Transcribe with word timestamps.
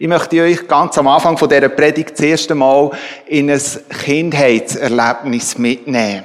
Ich 0.00 0.06
möchte 0.06 0.40
euch 0.40 0.68
ganz 0.68 0.96
am 0.96 1.08
Anfang 1.08 1.36
von 1.36 1.48
dieser 1.48 1.68
Predigt 1.70 2.12
das 2.12 2.20
erste 2.20 2.54
Mal 2.54 2.92
in 3.26 3.50
ein 3.50 3.60
Kindheitserlebnis 4.04 5.58
mitnehmen. 5.58 6.22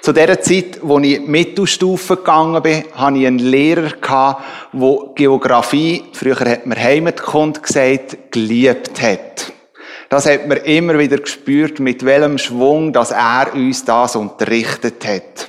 Zu 0.00 0.12
der 0.12 0.40
Zeit, 0.40 0.80
wo 0.82 0.98
ich 0.98 1.20
Mittelstufe 1.20 2.16
gegangen 2.16 2.60
bin, 2.60 2.82
hatte 2.92 3.18
ich 3.18 3.28
einen 3.28 3.38
Lehrer, 3.38 3.92
der 4.72 4.98
Geografie, 5.14 6.02
früher 6.12 6.40
hat 6.40 6.66
man 6.66 6.82
Heimatkund 6.82 7.62
gesagt, 7.62 8.32
geliebt 8.32 9.00
hat. 9.00 9.52
Das 10.08 10.26
hat 10.26 10.48
man 10.48 10.58
immer 10.58 10.98
wieder 10.98 11.18
gespürt, 11.18 11.78
mit 11.78 12.04
welchem 12.04 12.38
Schwung, 12.38 12.92
dass 12.92 13.12
er 13.12 13.54
uns 13.54 13.84
das 13.84 14.16
unterrichtet 14.16 15.06
hat. 15.06 15.48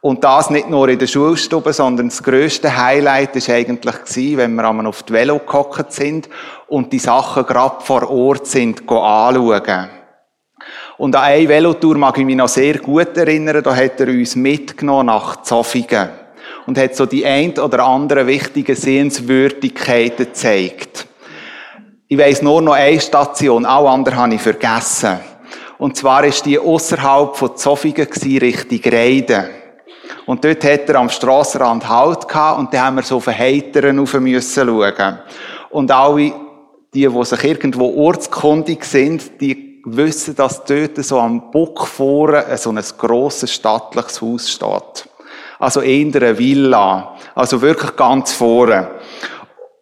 Und 0.00 0.22
das 0.22 0.50
nicht 0.50 0.70
nur 0.70 0.88
in 0.88 0.98
der 0.98 1.08
Schulstube, 1.08 1.72
sondern 1.72 2.08
das 2.08 2.22
grösste 2.22 2.76
Highlight 2.76 3.34
war 3.34 3.54
eigentlich 3.54 4.36
wenn 4.36 4.54
wir 4.54 4.68
einmal 4.68 4.86
auf 4.86 5.02
die 5.02 5.12
Velo 5.12 5.40
gehockt 5.40 5.92
sind 5.92 6.28
und 6.68 6.92
die 6.92 7.00
Sachen 7.00 7.44
gerade 7.44 7.84
vor 7.84 8.08
Ort 8.08 8.46
sind 8.46 8.88
anschauen. 8.88 9.88
Und 10.98 11.16
an 11.16 11.22
eine 11.24 11.48
Velotour 11.48 11.96
mag 11.96 12.18
ich 12.18 12.24
mich 12.24 12.36
noch 12.36 12.48
sehr 12.48 12.78
gut 12.78 13.16
erinnern, 13.16 13.62
da 13.62 13.74
hat 13.74 14.00
er 14.00 14.08
uns 14.08 14.36
mitgenommen 14.36 15.06
nach 15.06 15.42
Zofingen. 15.42 16.10
Und 16.66 16.78
hat 16.78 16.94
so 16.94 17.06
die 17.06 17.24
ein 17.24 17.58
oder 17.58 17.84
andere 17.84 18.26
wichtige 18.26 18.74
Sehenswürdigkeiten 18.76 20.26
gezeigt. 20.26 21.06
Ich 22.08 22.18
weiss 22.18 22.42
nur 22.42 22.62
noch 22.62 22.72
eine 22.72 23.00
Station, 23.00 23.64
alle 23.64 23.88
anderen 23.88 24.18
habe 24.18 24.34
ich 24.34 24.40
vergessen. 24.40 25.18
Und 25.78 25.96
zwar 25.96 26.24
ist 26.24 26.44
die 26.46 26.58
außerhalb 26.58 27.36
von 27.36 27.56
Zofingen 27.56 28.08
Richtung 28.40 28.92
Reiden. 28.92 29.57
Und 30.28 30.44
dort 30.44 30.62
hat 30.62 30.86
er 30.90 30.96
am 30.96 31.08
Strassenrand 31.08 31.88
Halt 31.88 32.28
gehabt 32.28 32.58
und 32.58 32.74
dann 32.74 32.82
haben 32.82 32.96
wir 32.96 33.02
so 33.02 33.16
auf 33.16 33.24
den 33.24 33.38
Heiteren 33.38 33.98
rauf 33.98 34.12
müssen 34.12 34.66
schauen. 34.68 35.18
Und 35.70 35.90
alle, 35.90 36.34
die, 36.92 37.08
die 37.08 37.24
sich 37.24 37.44
irgendwo 37.44 38.04
ortskundig 38.04 38.84
sind, 38.84 39.40
die 39.40 39.80
wissen, 39.86 40.36
dass 40.36 40.62
dort 40.64 41.02
so 41.02 41.18
am 41.18 41.50
Buck 41.50 41.86
vorne 41.86 42.44
so 42.58 42.68
ein 42.68 42.84
grosses 42.98 43.54
stattliches 43.54 44.20
Haus 44.20 44.50
steht. 44.50 45.08
Also 45.58 45.80
in 45.80 46.14
einer 46.14 46.36
Villa. 46.36 47.16
Also 47.34 47.62
wirklich 47.62 47.96
ganz 47.96 48.34
vorne. 48.34 48.86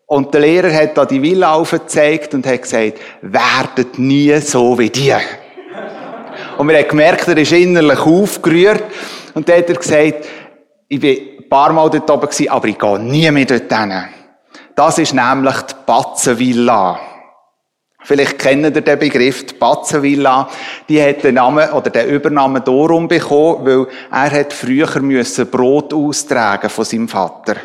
Und 0.06 0.32
der 0.32 0.42
Lehrer 0.42 0.72
hat 0.72 0.96
da 0.96 1.04
die 1.06 1.22
Villa 1.22 1.54
aufgezeigt 1.54 2.34
und 2.34 2.46
hat 2.46 2.62
gesagt, 2.62 3.00
werdet 3.20 3.98
nie 3.98 4.38
so 4.38 4.78
wie 4.78 4.90
die. 4.90 5.12
Und 6.56 6.68
wir 6.68 6.78
haben 6.78 6.88
gemerkt, 6.88 7.26
er 7.26 7.36
ist 7.36 7.50
innerlich 7.50 7.98
aufgerührt. 7.98 8.84
Und 9.36 9.46
dann 9.50 9.58
hat 9.58 9.68
er 9.68 9.76
gesagt, 9.76 10.26
ich 10.88 10.98
bin 10.98 11.18
ein 11.38 11.48
paar 11.50 11.70
Mal 11.70 11.90
dort 11.90 12.10
oben 12.10 12.22
gewesen, 12.22 12.48
aber 12.48 12.68
ich 12.68 12.78
gehe 12.78 12.98
nie 12.98 13.30
mehr 13.30 13.44
dort 13.44 13.70
hin. 13.70 14.04
Das 14.74 14.96
ist 14.96 15.12
nämlich 15.12 15.56
die 15.60 15.74
Batzenvilla. 15.84 16.98
Vielleicht 18.00 18.38
kennen 18.38 18.74
ihr 18.74 18.80
den 18.80 18.98
Begriff, 18.98 19.44
die 19.44 19.52
Batzenvilla. 19.52 20.48
Die 20.88 21.02
hat 21.02 21.22
den 21.22 21.34
Namen 21.34 21.68
oder 21.68 21.90
den 21.90 22.08
Übernamen 22.08 22.64
darum 22.64 23.08
bekommen, 23.08 23.66
weil 23.66 23.86
er 24.10 24.40
hat 24.40 24.54
früher 24.54 25.00
müssen 25.00 25.50
Brot 25.50 25.92
austragen 25.92 26.70
von 26.70 26.86
seinem 26.86 27.06
Vater. 27.06 27.56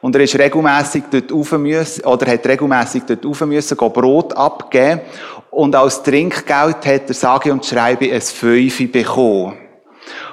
Und 0.00 0.16
er 0.16 0.22
ist 0.22 0.38
regelmässig 0.38 1.04
dort 1.10 1.30
rauf 1.30 1.52
müssen, 1.52 2.06
oder 2.06 2.32
hat 2.32 2.46
regelmässig 2.46 3.02
dort 3.06 3.26
rauf 3.26 3.42
müssen, 3.42 3.76
Brot 3.76 4.34
abgeben. 4.34 5.02
Und 5.50 5.76
als 5.76 6.02
Trinkgeld 6.02 6.86
hat 6.86 7.08
er, 7.08 7.14
sage 7.14 7.52
und 7.52 7.66
schreibe, 7.66 8.10
ein 8.10 8.20
Fünfe 8.22 8.86
bekommen. 8.86 9.61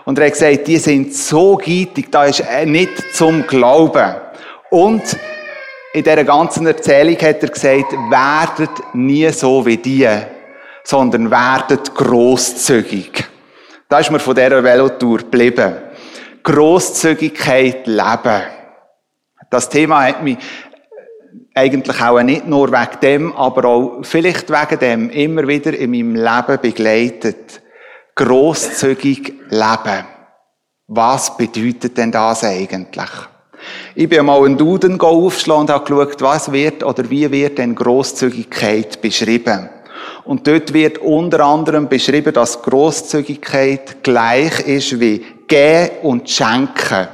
Und 0.09 0.17
er 0.17 0.25
hat 0.25 0.33
gesagt, 0.33 0.65
die 0.65 0.77
sind 0.77 1.13
so 1.13 1.55
gietig, 1.55 2.07
da 2.09 2.25
ist 2.25 2.43
nicht 2.65 3.13
zum 3.13 3.45
Glauben. 3.45 4.15
Und 4.71 5.03
in 5.93 6.03
dieser 6.03 6.23
ganzen 6.23 6.65
Erzählung 6.65 7.15
hat 7.17 7.43
er 7.43 7.49
gesagt, 7.49 7.93
werdet 8.09 8.71
nie 8.95 9.29
so 9.29 9.63
wie 9.67 9.77
die, 9.77 10.09
sondern 10.83 11.29
werdet 11.29 11.93
grosszügig. 11.93 13.23
Da 13.87 13.99
ist 13.99 14.09
mir 14.09 14.17
von 14.17 14.33
dieser 14.33 14.63
Velotour 14.63 15.19
geblieben. 15.19 15.75
Grosszügigkeit 16.41 17.85
leben. 17.85 18.41
Das 19.51 19.69
Thema 19.69 20.07
hat 20.07 20.23
mich 20.23 20.39
eigentlich 21.53 22.01
auch 22.01 22.19
nicht 22.23 22.47
nur 22.47 22.71
wegen 22.71 22.99
dem, 23.03 23.33
aber 23.33 23.65
auch 23.65 23.99
vielleicht 24.01 24.49
wegen 24.49 24.79
dem 24.79 25.09
immer 25.11 25.47
wieder 25.47 25.71
in 25.77 25.91
meinem 25.91 26.15
Leben 26.15 26.61
begleitet. 26.63 27.61
Grosszügig 28.19 29.33
leben. 29.49 30.05
Was 30.87 31.37
bedeutet 31.37 31.97
denn 31.97 32.11
das 32.11 32.43
eigentlich? 32.43 33.09
Ich 33.95 34.09
bin 34.09 34.19
einmal 34.19 34.43
einen 34.43 34.57
Duden 34.57 34.99
aufgeschlagen 34.99 35.61
und 35.61 35.69
habe 35.69 35.85
geschaut, 35.85 36.21
was 36.21 36.51
wird 36.51 36.83
oder 36.83 37.09
wie 37.09 37.31
wird 37.31 37.57
denn 37.57 37.75
Grosszügigkeit 37.75 39.01
beschrieben. 39.01 39.69
Und 40.25 40.45
dort 40.45 40.73
wird 40.73 40.97
unter 40.97 41.45
anderem 41.45 41.87
beschrieben, 41.87 42.33
dass 42.33 42.61
Grosszügigkeit 42.61 44.03
gleich 44.03 44.67
ist 44.67 44.99
wie 44.99 45.25
gehen 45.47 45.89
und 46.03 46.29
schenken. 46.29 47.07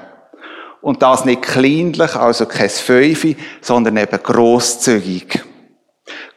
Und 0.81 1.03
das 1.03 1.23
nicht 1.23 1.44
kleinlich, 1.44 2.15
also 2.15 2.47
kein 2.47 2.69
Fünfe, 2.69 3.35
sondern 3.61 3.97
eben 3.97 4.23
grosszügig. 4.23 5.44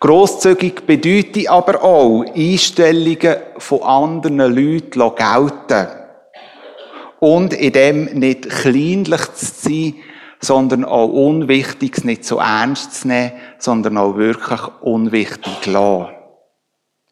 Grosszügig 0.00 0.86
bedeutet 0.86 1.48
aber 1.48 1.82
auch, 1.82 2.24
Einstellungen 2.34 3.36
von 3.58 3.82
anderen 3.82 4.38
Leuten 4.38 5.12
gelten. 5.16 5.88
Und 7.18 7.52
in 7.52 7.72
dem 7.72 8.04
nicht 8.04 8.48
kleinlich 8.48 9.32
zu 9.34 9.46
sein, 9.46 9.94
sondern 10.40 10.84
auch 10.84 11.08
Unwichtiges 11.08 12.04
nicht 12.04 12.24
so 12.24 12.38
ernst 12.38 12.94
zu 12.94 13.08
nehmen, 13.08 13.32
sondern 13.58 13.98
auch 13.98 14.16
wirklich 14.16 14.60
unwichtig 14.82 15.66
lassen. 15.66 16.14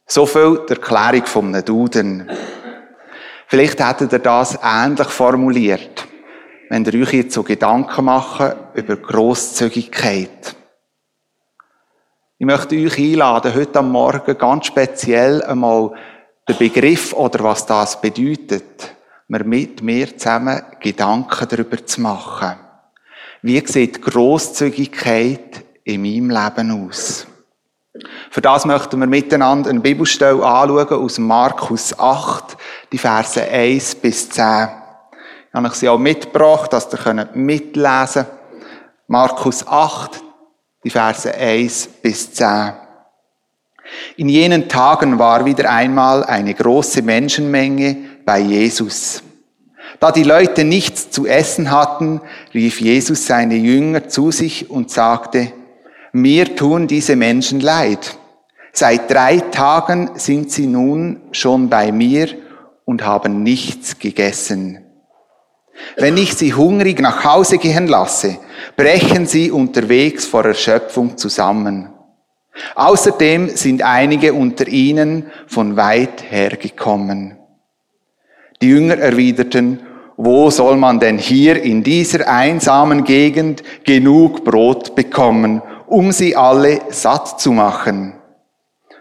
So 0.07 0.25
viel 0.25 0.61
die 0.69 0.75
Erklärung 0.75 1.27
vom 1.27 1.65
Duden. 1.65 2.31
Vielleicht 3.49 3.85
hättet 3.85 4.13
ihr 4.13 4.21
das 4.21 4.57
ähnlich 4.63 5.09
formuliert, 5.09 6.07
wenn 6.69 6.85
ihr 6.85 7.03
euch 7.03 7.13
jetzt 7.13 7.35
so 7.35 7.43
Gedanken 7.43 8.05
machen 8.05 8.53
über 8.75 8.95
Grosszügigkeit. 8.97 10.55
Ich 12.39 12.45
möchte 12.45 12.77
euch 12.77 12.99
einladen, 12.99 13.55
heute 13.55 13.79
am 13.79 13.91
Morgen 13.91 14.37
ganz 14.37 14.67
speziell 14.67 15.43
einmal 15.45 15.93
den 16.47 16.59
Begriff 16.59 17.15
oder 17.15 17.43
was 17.43 17.65
das 17.65 17.99
bedeutet, 17.99 18.95
mir 19.27 19.43
mit 19.43 19.81
mir 19.81 20.15
zusammen 20.19 20.61
Gedanken 20.79 21.49
darüber 21.49 21.87
zu 21.87 22.03
machen. 22.03 22.57
Wie 23.41 23.67
sieht 23.67 24.03
Grosszügigkeit 24.03 25.65
in 25.85 26.03
meinem 26.03 26.29
Leben 26.29 26.87
aus? 26.87 27.27
Für 28.31 28.43
das 28.43 28.67
möchten 28.67 29.01
wir 29.01 29.07
miteinander 29.07 29.71
eine 29.71 29.81
Bibelstelle 29.81 30.45
anschauen 30.45 30.89
aus 30.89 31.19
Markus 31.19 31.99
8, 31.99 32.55
die 32.93 32.99
Verse 32.99 33.43
1 33.43 33.95
bis 33.95 34.29
10. 34.29 34.69
Ich 35.49 35.55
habe 35.55 35.71
sie 35.71 35.89
auch 35.89 35.97
mitgebracht, 35.97 36.71
dass 36.71 36.93
ihr 36.93 37.29
mitlesen 37.33 38.27
könnt. 38.27 38.29
Markus 39.07 39.67
8, 39.67 40.23
die 40.87 40.91
Verse 40.91 41.35
1 41.35 41.89
bis 42.01 42.33
10. 42.35 42.75
In 44.19 44.29
jenen 44.29 44.69
Tagen 44.69 45.19
war 45.19 45.45
wieder 45.45 45.69
einmal 45.69 46.23
eine 46.23 46.55
große 46.55 47.03
Menschenmenge 47.03 47.97
bei 48.25 48.39
Jesus. 48.39 49.21
Da 49.99 50.13
die 50.13 50.23
Leute 50.23 50.63
nichts 50.63 51.11
zu 51.11 51.27
essen 51.27 51.73
hatten, 51.73 52.21
rief 52.55 52.81
Jesus 52.81 53.27
seine 53.27 53.57
Jünger 53.57 54.07
zu 54.07 54.31
sich 54.31 54.71
und 54.71 54.93
sagte, 54.93 55.53
mir 56.13 56.55
tun 56.55 56.87
diese 56.87 57.17
Menschen 57.17 57.59
leid. 57.59 58.17
Seit 58.73 59.11
drei 59.11 59.39
Tagen 59.39 60.13
sind 60.15 60.53
sie 60.53 60.69
nun 60.69 61.21
schon 61.33 61.69
bei 61.69 61.91
mir 61.91 62.29
und 62.85 63.05
haben 63.05 63.43
nichts 63.43 63.99
gegessen. 63.99 64.85
Wenn 65.97 66.17
ich 66.17 66.35
sie 66.35 66.55
hungrig 66.55 67.01
nach 67.01 67.25
Hause 67.25 67.59
gehen 67.59 67.89
lasse, 67.89 68.39
brechen 68.77 69.27
sie 69.27 69.51
unterwegs 69.51 70.27
vor 70.27 70.45
Erschöpfung 70.45 71.17
zusammen. 71.17 71.91
Außerdem 72.75 73.51
sind 73.51 73.83
einige 73.83 74.33
unter 74.33 74.67
ihnen 74.67 75.31
von 75.47 75.77
weit 75.77 76.31
hergekommen. 76.31 77.37
Die 78.63 78.69
Jünger 78.69 78.99
erwiderten, 78.99 79.81
wo 80.17 80.49
soll 80.51 80.77
man 80.77 80.99
denn 80.99 81.19
hier 81.19 81.63
in 81.63 81.83
dieser 81.83 82.27
einsamen 82.27 83.05
Gegend 83.05 83.63
genug 83.85 84.45
Brot 84.45 84.95
bekommen, 84.95 85.61
um 85.87 86.11
sie 86.13 86.35
alle 86.35 86.81
satt 86.89 87.39
zu 87.41 87.53
machen? 87.53 88.15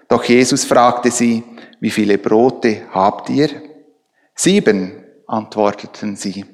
Doch 0.10 0.26
Jesus 0.26 0.66
fragte 0.66 1.10
sie, 1.10 1.44
wie 1.80 1.90
viele 1.90 2.18
Brote 2.18 2.82
habt 2.92 3.30
ihr? 3.30 3.50
Sieben, 4.36 4.92
antworteten 5.28 6.16
sie. 6.16 6.46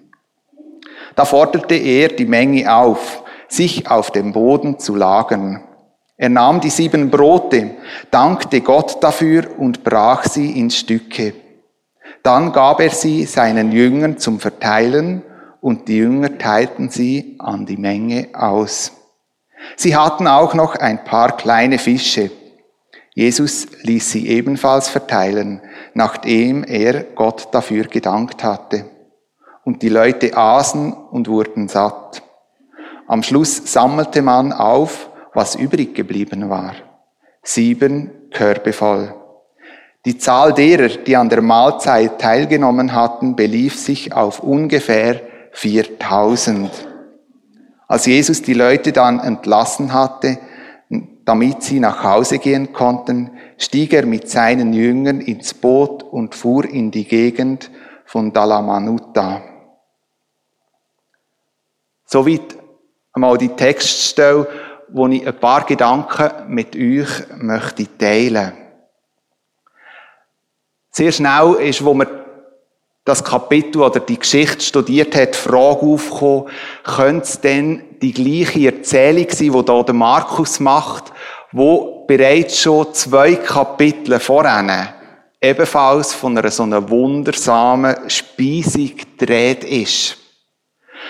Da 1.16 1.26
forderte 1.26 1.76
er 1.76 2.10
die 2.10 2.26
Menge 2.26 2.74
auf, 2.74 3.24
sich 3.48 3.90
auf 3.90 4.12
dem 4.12 4.32
Boden 4.32 4.80
zu 4.80 4.96
lagern. 4.96 5.64
Er 6.18 6.30
nahm 6.30 6.62
die 6.62 6.70
sieben 6.70 7.10
Brote, 7.10 7.72
dankte 8.12 8.62
Gott 8.62 9.04
dafür 9.04 9.46
und 9.58 9.84
brach 9.84 10.24
sie 10.24 10.60
in 10.60 10.70
Stücke. 10.70 11.34
Dann 12.24 12.52
gab 12.52 12.80
er 12.80 12.92
sie 12.92 13.26
seinen 13.26 13.72
Jüngern 13.72 14.20
zum 14.20 14.40
Verteilen 14.40 15.24
und 15.62 15.88
die 15.88 15.98
Jünger 15.98 16.38
teilten 16.38 16.90
sie 16.90 17.36
an 17.40 17.66
die 17.66 17.78
Menge 17.78 18.30
aus. 18.34 18.92
Sie 19.76 19.96
hatten 19.96 20.28
auch 20.28 20.54
noch 20.54 20.76
ein 20.76 21.04
paar 21.04 21.38
kleine 21.38 21.80
Fische. 21.80 22.32
Jesus 23.14 23.68
ließ 23.82 24.12
sie 24.12 24.28
ebenfalls 24.28 24.90
verteilen, 24.90 25.62
nachdem 25.94 26.64
er 26.64 27.04
Gott 27.04 27.50
dafür 27.52 27.86
gedankt 27.86 28.44
hatte. 28.44 28.86
Und 29.64 29.82
die 29.82 29.90
Leute 29.90 30.36
aßen 30.36 30.94
und 30.94 31.28
wurden 31.28 31.68
satt. 31.68 32.24
Am 33.08 33.24
Schluss 33.24 33.72
sammelte 33.72 34.22
man 34.22 34.54
auf, 34.54 35.10
was 35.34 35.56
übrig 35.56 35.94
geblieben 35.96 36.50
war. 36.50 36.74
Sieben 37.44 38.12
Körbe 38.32 38.74
voll. 38.74 39.14
Die 40.06 40.18
Zahl 40.18 40.54
derer, 40.54 40.88
die 40.88 41.16
an 41.16 41.30
der 41.30 41.42
Mahlzeit 41.42 42.20
teilgenommen 42.20 42.94
hatten, 42.94 43.36
belief 43.36 43.78
sich 43.78 44.14
auf 44.14 44.42
ungefähr 44.42 45.22
4000. 45.52 46.72
Als 47.88 48.06
Jesus 48.06 48.42
die 48.42 48.54
Leute 48.54 48.94
dann 48.94 49.20
entlassen 49.20 49.94
hatte, 49.94 50.40
damit 51.26 51.62
sie 51.62 51.80
nach 51.80 52.04
Hause 52.04 52.40
gehen 52.40 52.74
konnten, 52.74 53.32
stieg 53.58 53.94
er 53.94 54.06
mit 54.06 54.30
seinen 54.30 54.74
Jüngern 54.74 55.22
ins 55.22 55.54
Boot 55.54 56.02
und 56.02 56.34
fuhr 56.34 56.66
in 56.66 56.90
die 56.90 57.06
Gegend 57.06 57.70
von 58.06 58.34
Dalamanuta. 58.34 59.44
Soweit 62.12 62.58
einmal 63.14 63.38
die 63.38 63.56
Textstelle, 63.56 64.46
wo 64.90 65.08
ich 65.08 65.26
ein 65.26 65.40
paar 65.40 65.64
Gedanken 65.66 66.54
mit 66.54 66.76
euch 66.76 67.08
möchte 67.38 67.88
teilen. 67.98 68.52
Sehr 70.90 71.14
schnell 71.14 71.54
ist, 71.62 71.86
wo 71.86 71.94
man 71.94 72.08
das 73.06 73.24
Kapitel 73.24 73.82
oder 73.82 74.02
die 74.02 74.20
Geschichte 74.20 74.60
studiert 74.60 75.16
hat, 75.16 75.36
die 75.36 75.38
Frage 75.38 75.80
aufgekommen, 75.80 76.50
könnte 76.84 77.24
es 77.24 77.40
denn 77.40 77.84
die 78.02 78.14
gleiche 78.14 78.76
Erzählung 78.76 79.30
sein, 79.30 79.52
die 79.52 79.72
hier 79.72 79.84
der 79.84 79.96
Markus 79.96 80.60
macht, 80.60 81.14
wo 81.54 82.06
bereits 82.06 82.60
schon 82.60 82.94
zwei 82.94 83.36
Kapitel 83.36 84.20
voran 84.20 84.90
ebenfalls 85.42 86.14
von 86.14 86.38
einer 86.38 86.52
so 86.52 86.64
einer 86.64 86.88
wundersamen 86.88 88.10
Speisung 88.10 88.92
dreht 89.18 89.64
ist. 89.64 90.21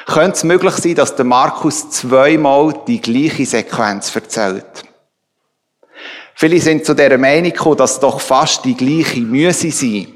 Könnte 0.06 0.38
es 0.38 0.44
möglich 0.44 0.76
sein, 0.76 0.96
dass 0.96 1.16
der 1.16 1.26
Markus 1.26 1.90
zweimal 1.90 2.74
die 2.88 3.02
gleiche 3.02 3.46
Sequenz 3.46 4.16
erzählt? 4.16 4.84
Viele 6.36 6.60
sind 6.60 6.86
zu 6.86 6.96
der 6.96 7.18
Meinung 7.18 7.52
gekommen, 7.52 7.78
dass 7.78 8.00
doch 8.00 8.20
fast 8.20 8.66
die 8.66 8.76
gleiche 8.76 9.22
Müsse 9.22 9.72
sein, 9.72 10.08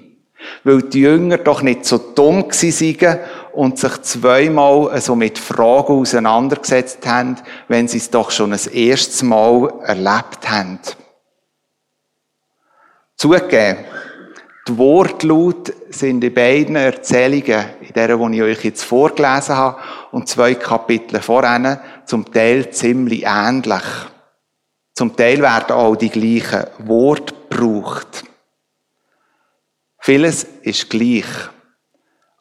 weil 0.63 0.81
die 0.81 1.01
Jünger 1.01 1.37
doch 1.37 1.61
nicht 1.61 1.85
so 1.85 1.97
dumm 1.97 2.45
waren 2.45 3.19
und 3.53 3.77
sich 3.77 4.01
zweimal 4.01 4.99
so 5.01 5.15
mit 5.15 5.37
Fragen 5.37 5.93
auseinandergesetzt 5.93 7.05
haben, 7.05 7.37
wenn 7.67 7.87
sie 7.87 7.97
es 7.99 8.09
doch 8.09 8.31
schon 8.31 8.53
ein 8.53 8.73
erstes 8.73 9.21
Mal 9.23 9.71
erlebt 9.83 10.49
haben. 10.49 10.79
Zugegeben, 13.15 13.85
die 14.67 14.77
Wortlaut 14.77 15.71
sind 15.89 16.23
in 16.23 16.33
beiden 16.33 16.75
Erzählungen, 16.75 17.65
in 17.81 17.93
der, 17.93 18.17
die 18.17 18.35
ich 18.35 18.41
euch 18.41 18.63
jetzt 18.63 18.83
vorgelesen 18.83 19.55
habe, 19.55 19.79
und 20.11 20.27
zwei 20.27 20.55
Kapitel 20.55 21.21
voran, 21.21 21.79
zum 22.05 22.31
Teil 22.31 22.71
ziemlich 22.71 23.23
ähnlich. 23.25 23.83
Zum 24.93 25.15
Teil 25.15 25.41
werden 25.41 25.75
auch 25.75 25.95
die 25.95 26.09
gleichen 26.09 26.65
Worte 26.79 27.35
gebraucht. 27.49 28.23
Vieles 29.99 30.43
ist 30.61 30.89
gleich. 30.89 31.25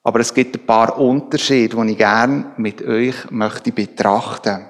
Aber 0.02 0.20
es 0.20 0.32
gibt 0.32 0.56
ein 0.56 0.66
paar 0.66 0.98
Unterschiede, 0.98 1.76
die 1.76 1.92
ich 1.92 1.98
gerne 1.98 2.52
mit 2.56 2.82
euch 2.82 3.30
möchte 3.30 3.72
betrachten. 3.72 4.66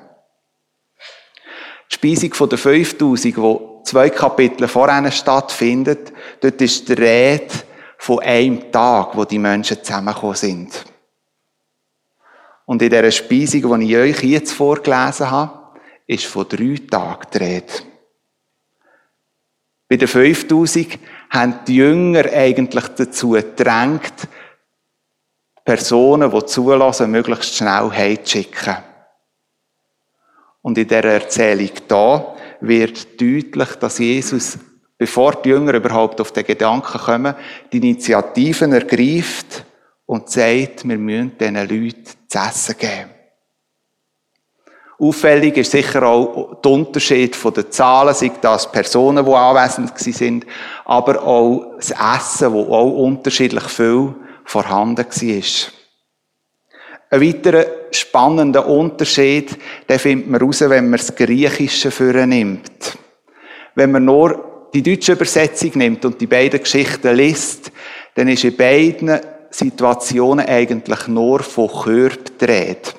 Die 1.90 1.94
Speisung 1.94 2.48
der 2.48 2.58
5000, 2.58 3.36
die 3.36 3.73
zwei 3.84 4.10
Kapitel 4.10 4.68
vorher 4.68 5.10
stattfindet, 5.10 6.12
dort 6.40 6.60
ist 6.60 6.88
die 6.88 6.94
Rede 6.94 7.54
von 7.98 8.20
einem 8.20 8.70
Tag, 8.70 9.16
wo 9.16 9.24
die 9.24 9.38
Menschen 9.38 9.82
zusammengekommen 9.82 10.36
sind. 10.36 10.84
Und 12.66 12.82
in 12.82 12.90
dieser 12.90 13.10
Speisung, 13.10 13.80
die 13.80 13.92
ich 13.92 13.96
euch 13.96 14.22
jetzt 14.24 14.52
vorgelesen 14.52 15.30
habe, 15.30 15.78
ist 16.06 16.26
von 16.26 16.48
drei 16.48 16.76
Tagen 16.90 17.26
die 17.32 17.38
Rede. 17.38 17.72
Bei 19.88 19.96
den 19.96 20.08
5000 20.08 20.98
haben 21.30 21.60
die 21.66 21.76
Jünger 21.76 22.24
eigentlich 22.32 22.88
dazu 22.88 23.30
gedrängt, 23.30 24.28
Personen, 25.64 26.30
die 26.30 26.46
zulassen, 26.46 27.10
möglichst 27.10 27.56
schnell 27.56 27.90
heimzuschicken. 27.90 28.76
Und 30.64 30.78
in 30.78 30.88
dieser 30.88 31.04
Erzählung 31.04 31.68
da 31.88 32.34
wird 32.60 33.20
deutlich, 33.20 33.68
dass 33.78 33.98
Jesus, 33.98 34.58
bevor 34.96 35.34
die 35.34 35.50
Jünger 35.50 35.74
überhaupt 35.74 36.22
auf 36.22 36.32
den 36.32 36.42
Gedanken 36.42 36.98
kommen, 37.00 37.34
die 37.70 37.76
Initiativen 37.76 38.72
ergreift 38.72 39.62
und 40.06 40.30
sagt, 40.30 40.88
wir 40.88 40.96
müssen 40.96 41.36
diesen 41.38 41.54
Leuten 41.56 42.04
zu 42.26 42.38
essen 42.38 42.78
geben. 42.78 43.10
Auffällig 44.98 45.58
ist 45.58 45.72
sicher 45.72 46.02
auch 46.04 46.62
der 46.62 46.72
Unterschied 46.72 47.36
von 47.36 47.52
den 47.52 47.70
Zahlen, 47.70 48.14
sei 48.14 48.32
das 48.40 48.72
Personen, 48.72 49.22
die 49.22 49.32
anwesend 49.34 49.98
sind, 49.98 50.46
aber 50.86 51.22
auch 51.22 51.76
das 51.76 51.90
Essen, 51.90 52.54
wo 52.54 52.74
auch 52.74 53.04
unterschiedlich 53.04 53.64
viel 53.64 54.14
vorhanden 54.46 55.04
war. 55.04 55.83
Ein 57.14 57.20
weiterer 57.20 57.64
spannender 57.92 58.66
Unterschied, 58.66 59.56
den 59.88 60.00
findet 60.00 60.28
man 60.28 60.40
heraus, 60.40 60.62
wenn 60.62 60.90
man 60.90 60.98
das 60.98 61.14
Griechische 61.14 61.88
nimmt. 62.26 62.98
Wenn 63.76 63.92
man 63.92 64.04
nur 64.04 64.68
die 64.74 64.82
deutsche 64.82 65.12
Übersetzung 65.12 65.70
nimmt 65.76 66.04
und 66.04 66.20
die 66.20 66.26
beiden 66.26 66.58
Geschichten 66.58 67.14
liest, 67.14 67.70
dann 68.16 68.26
ist 68.26 68.42
in 68.42 68.56
beiden 68.56 69.20
Situationen 69.48 70.44
eigentlich 70.44 71.06
nur 71.06 71.38
von 71.44 71.68
Körper 71.68 72.32
dreht. 72.36 72.92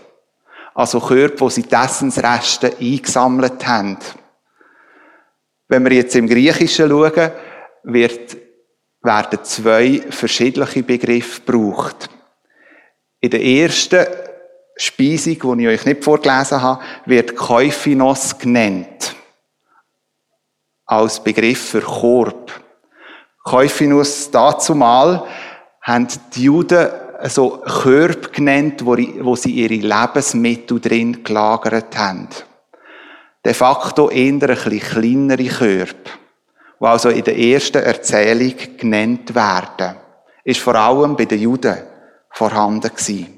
Also 0.75 1.01
Körper, 1.01 1.41
wo 1.41 1.49
sie 1.49 1.63
die 1.63 1.75
Essensreste 1.75 2.71
eingesammelt 2.79 3.67
haben. 3.67 3.97
Wenn 5.67 5.83
wir 5.83 5.91
jetzt 5.91 6.15
im 6.15 6.29
Griechischen 6.29 6.87
schauen, 6.87 7.31
wird, 7.83 8.37
werden 9.01 9.43
zwei 9.43 10.03
verschiedene 10.09 10.83
Begriffe 10.83 11.41
gebraucht. 11.41 12.09
In 13.25 13.31
der 13.31 13.43
ersten 13.43 14.05
Speisung, 14.75 15.57
die 15.57 15.63
ich 15.63 15.67
euch 15.67 15.85
nicht 15.87 16.03
vorgelesen 16.03 16.61
habe, 16.61 16.83
wird 17.07 17.35
Käufinos 17.35 18.37
genannt. 18.37 19.15
Als 20.85 21.23
Begriff 21.23 21.69
für 21.69 21.81
Korb. 21.81 22.51
Käufinus 23.43 24.29
dazu 24.29 24.75
mal 24.75 25.25
haben 25.81 26.07
die 26.35 26.43
Juden 26.43 26.87
so 27.23 27.63
Körbe 27.65 28.29
genannt, 28.29 28.85
wo, 28.85 28.95
wo 28.95 29.35
sie 29.35 29.53
ihre 29.53 29.73
Lebensmittel 29.73 30.79
drin 30.79 31.23
gelagert 31.23 31.97
haben. 31.97 32.29
De 33.43 33.55
facto 33.55 34.11
eher 34.11 34.33
ein 34.33 34.37
bisschen 34.37 34.79
kleinere 34.79 35.45
Körbe, 35.45 35.95
die 36.79 36.85
also 36.85 37.09
in 37.09 37.23
der 37.23 37.39
ersten 37.39 37.81
Erzählung 37.81 38.53
genannt 38.77 39.33
werden. 39.33 39.95
Ist 40.43 40.59
vor 40.59 40.75
allem 40.75 41.15
bei 41.15 41.25
den 41.25 41.41
Juden 41.41 41.94
vorhanden 42.35 42.89
gewesen. 42.89 43.37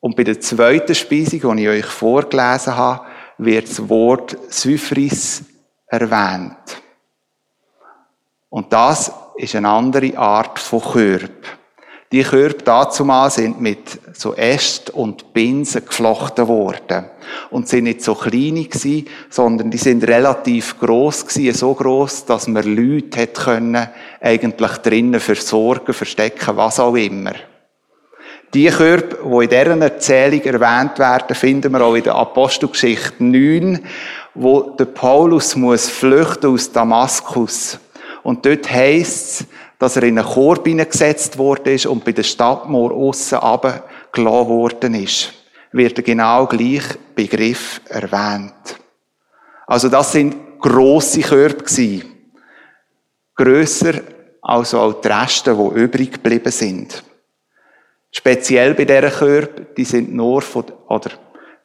Und 0.00 0.16
bei 0.16 0.24
der 0.24 0.40
zweiten 0.40 0.94
Speisung, 0.94 1.56
die 1.56 1.64
ich 1.64 1.68
euch 1.68 1.84
vorgelesen 1.84 2.76
habe, 2.76 3.06
wird 3.36 3.68
das 3.68 3.88
Wort 3.90 4.38
Syphris 4.48 5.44
erwähnt. 5.86 6.82
Und 8.48 8.72
das 8.72 9.12
ist 9.36 9.54
eine 9.54 9.68
andere 9.68 10.16
Art 10.16 10.58
von 10.58 10.80
Körb. 10.80 11.46
Die 12.12 12.22
Körbe 12.22 12.62
dazumal 12.64 13.30
sind 13.30 13.60
mit 13.60 13.98
so 14.12 14.34
Äst 14.34 14.90
und 14.90 15.32
Binsen 15.32 15.84
geflochten 15.84 16.46
worden. 16.46 17.06
Und 17.50 17.68
sind 17.68 17.84
nicht 17.84 18.02
so 18.02 18.14
kleine 18.14 18.64
gewesen, 18.64 19.08
sondern 19.28 19.70
die 19.72 19.78
sind 19.78 20.06
relativ 20.06 20.78
gross 20.78 21.26
gewesen, 21.26 21.58
so 21.58 21.74
gross, 21.74 22.24
dass 22.24 22.46
man 22.46 22.62
Leute 22.62 23.18
hätte 23.18 23.42
können, 23.42 23.88
eigentlich 24.20 24.70
drinnen 24.78 25.18
versorgen, 25.18 25.92
verstecken, 25.92 26.56
was 26.56 26.78
auch 26.78 26.94
immer. 26.94 27.32
Die 28.54 28.68
Körbe, 28.68 29.18
die 29.24 29.44
in 29.44 29.50
dieser 29.50 29.80
Erzählung 29.80 30.40
erwähnt 30.42 31.00
werden, 31.00 31.34
finden 31.34 31.72
wir 31.72 31.80
auch 31.80 31.96
in 31.96 32.04
der 32.04 32.14
Apostelgeschichte 32.14 33.22
9, 33.22 33.84
wo 34.34 34.60
der 34.70 34.84
Paulus 34.84 35.56
muss 35.56 35.88
flüchten 35.88 36.52
aus 36.52 36.70
Damaskus. 36.70 37.80
Und 38.22 38.46
dort 38.46 38.70
heisst 38.70 39.40
es, 39.40 39.46
dass 39.78 39.96
er 39.96 40.04
in 40.04 40.18
einen 40.18 40.26
Korb 40.26 40.66
hineingesetzt 40.66 41.38
worden 41.38 41.74
ist 41.74 41.86
und 41.86 42.04
bei 42.04 42.12
der 42.12 42.22
Stadtmauer 42.22 42.92
aussen 42.92 43.38
runtergelassen 43.38 44.48
worden 44.48 44.94
ist, 44.94 45.32
wird 45.72 45.96
der 45.96 46.04
genau 46.04 46.46
gleiche 46.46 46.98
Begriff 47.14 47.80
erwähnt. 47.88 48.78
Also 49.66 49.88
das 49.88 50.12
sind 50.12 50.60
grosse 50.60 51.20
Körbe 51.20 51.64
gewesen. 51.64 52.04
Grösser 53.34 54.00
als 54.40 54.74
auch 54.74 55.00
die 55.00 55.08
Reste, 55.08 55.54
die 55.54 55.80
übrig 55.80 56.12
geblieben 56.12 56.52
sind. 56.52 57.02
Speziell 58.10 58.74
bei 58.74 58.84
dieser 58.84 59.10
Körbe, 59.10 59.66
die 59.76 59.84
sind 59.84 60.14
nur 60.14 60.40
von, 60.40 60.64
oder 60.88 61.10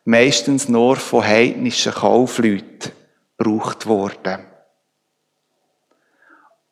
meistens 0.03 0.67
nur 0.67 0.97
von 0.97 1.25
heidnischen 1.25 1.93
Kaufleuten 1.93 2.91
gebraucht 3.37 3.87
worden. 3.87 4.50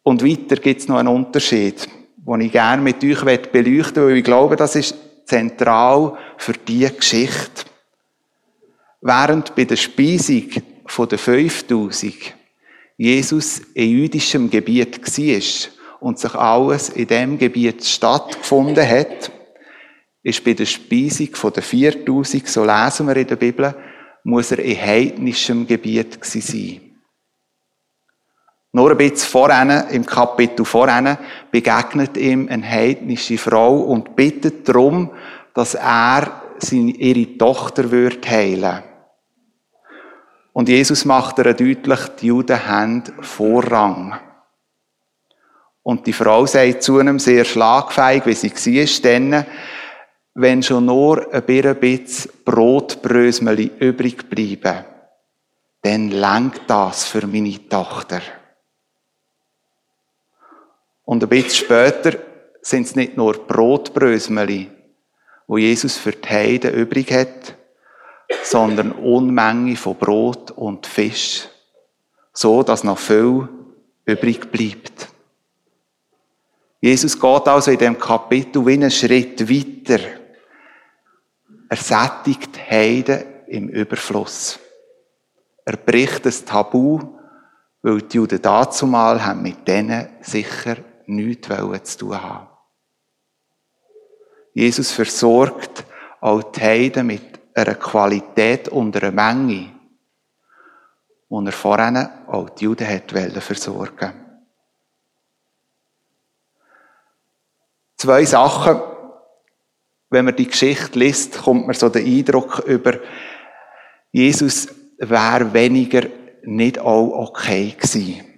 Und 0.10 0.26
weiter 0.26 0.56
gibt 0.56 0.82
es 0.82 0.88
noch 0.88 0.98
einen 0.98 1.08
Unterschied, 1.08 1.88
den 2.18 2.42
ich 2.42 2.52
gerne 2.52 2.82
mit 2.82 3.04
euch 3.04 3.22
beleuchten 3.24 3.76
möchte, 3.76 4.04
weil 4.08 4.18
ich 4.18 4.24
glaube, 4.24 4.56
das 4.56 4.76
ist 4.76 4.96
zentral 5.26 6.18
für 6.36 6.54
diese 6.54 6.94
Geschichte. 6.94 7.66
Während 9.02 9.54
bei 9.54 9.66
der 9.66 9.76
Speisung 9.76 10.50
der 11.12 11.18
5000 11.20 12.14
Jesus 12.98 13.60
in 13.76 13.90
jüdischem 13.92 14.50
Gebiet 14.50 15.00
war 15.00 16.00
und 16.00 16.18
sich 16.18 16.34
alles 16.34 16.90
in 16.90 17.06
dem 17.06 17.38
Gebiet 17.38 17.86
stattgefunden 17.86 18.90
hat, 18.90 19.32
ist 20.24 20.44
bei 20.44 20.54
der 20.54 20.66
Speisung 20.66 21.54
der 21.54 21.62
4000, 21.62 22.48
so 22.48 22.66
lesen 22.66 23.06
wir 23.06 23.16
in 23.16 23.28
der 23.28 23.36
Bibel, 23.36 23.76
muss 24.24 24.52
er 24.52 24.58
in 24.58 24.76
heidnischem 24.76 25.68
Gebiet 25.68 26.18
sein. 26.24 26.89
Nur 28.72 28.92
ein 28.92 28.98
bisschen 28.98 29.30
voran, 29.30 29.88
im 29.90 30.06
Kapitel 30.06 30.64
voran, 30.64 31.18
begegnet 31.52 32.18
ihm 32.18 32.48
eine 32.50 32.68
heidnische 32.68 33.38
Frau 33.38 33.80
und 33.80 34.16
bittet 34.16 34.68
darum, 34.70 35.10
dass 35.56 35.74
er 35.74 36.44
ihre 36.72 37.38
Tochter 37.38 37.90
wird 37.90 38.30
heilen 38.30 38.84
Und 40.54 40.70
Jesus 40.70 41.06
macht 41.06 41.40
ihr 41.40 41.54
deutlich, 41.54 42.00
die 42.22 42.28
Juden 42.28 42.68
haben 42.68 43.04
Vorrang. 43.22 44.20
Und 45.82 46.06
die 46.06 46.14
Frau 46.14 46.46
sagt 46.46 46.84
zu 46.84 47.00
einem 47.00 47.18
sehr 47.18 47.46
schlagfähig, 47.46 48.26
wie 48.26 48.36
sie 48.36 48.52
war, 48.52 49.02
denn, 49.04 49.46
wenn 50.36 50.62
schon 50.62 50.86
nur 50.86 51.34
ein 51.34 51.44
bisschen 51.44 52.32
Brotbrösmeli 52.46 53.72
übrig 53.80 54.30
bleiben, 54.30 54.86
dann 55.82 56.10
lenkt 56.10 56.62
das 56.68 57.06
für 57.06 57.26
meine 57.26 57.68
Tochter. 57.68 58.22
Und 61.10 61.24
ein 61.24 61.30
bisschen 61.30 61.66
später 61.66 62.20
sind 62.62 62.86
es 62.86 62.96
nicht 62.96 63.18
nur 63.18 63.34
Brotbrösmeli, 63.34 64.70
wo 65.48 65.58
Jesus 65.58 65.98
für 65.98 66.12
die 66.12 66.30
Heiden 66.30 66.76
übrig 66.76 67.12
hat, 67.12 67.56
sondern 68.44 68.92
Unmenge 68.92 69.76
von 69.76 69.96
Brot 69.96 70.52
und 70.52 70.86
Fisch, 70.86 71.48
so 72.32 72.62
dass 72.62 72.84
noch 72.84 73.00
viel 73.00 73.50
übrig 74.06 74.52
bleibt. 74.52 75.08
Jesus 76.80 77.20
geht 77.20 77.48
also 77.48 77.72
in 77.72 77.80
dem 77.80 77.98
Kapitel 77.98 78.64
wie 78.68 78.74
einen 78.74 78.92
Schritt 78.92 79.50
weiter. 79.50 80.04
Er 81.70 81.78
sättigt 81.78 82.52
Heiden 82.70 83.24
im 83.48 83.68
Überfluss. 83.70 84.60
Er 85.66 85.76
bricht 85.76 86.28
das 86.28 86.46
Tabu, 86.46 87.00
weil 87.82 88.04
die 88.04 88.18
Juden 88.18 88.40
dazumal 88.40 89.26
haben 89.26 89.42
mit 89.42 89.68
denen 89.68 90.08
sicher 90.22 90.76
nichts 91.10 91.98
zu 91.98 91.98
tun 92.00 92.22
haben. 92.22 92.48
Jesus 94.54 94.92
versorgt 94.92 95.84
auch 96.22 96.44
die 96.52 96.62
Heiden 96.62 97.08
mit 97.08 97.40
einer 97.54 97.76
Qualität 97.76 98.70
und 98.70 98.96
einer 98.96 99.12
Menge, 99.12 99.72
die 101.30 101.46
er 101.46 101.52
vorhin 101.52 102.10
auch 102.28 102.50
die 102.50 102.66
Juden 102.66 102.88
hat 102.88 103.12
versorgen 103.42 104.26
Zwei 107.98 108.24
Sachen. 108.24 108.82
Wenn 110.10 110.26
man 110.26 110.36
die 110.36 110.48
Geschichte 110.48 110.98
liest, 110.98 111.38
kommt 111.40 111.68
man 111.68 111.76
so 111.76 111.90
den 111.90 112.06
Eindruck 112.06 112.60
über, 112.60 112.98
Jesus 114.12 114.70
wäre 114.98 115.54
weniger 115.54 116.08
nicht 116.44 116.80
auch 116.80 117.30
okay 117.30 117.76
gewesen 117.78 118.29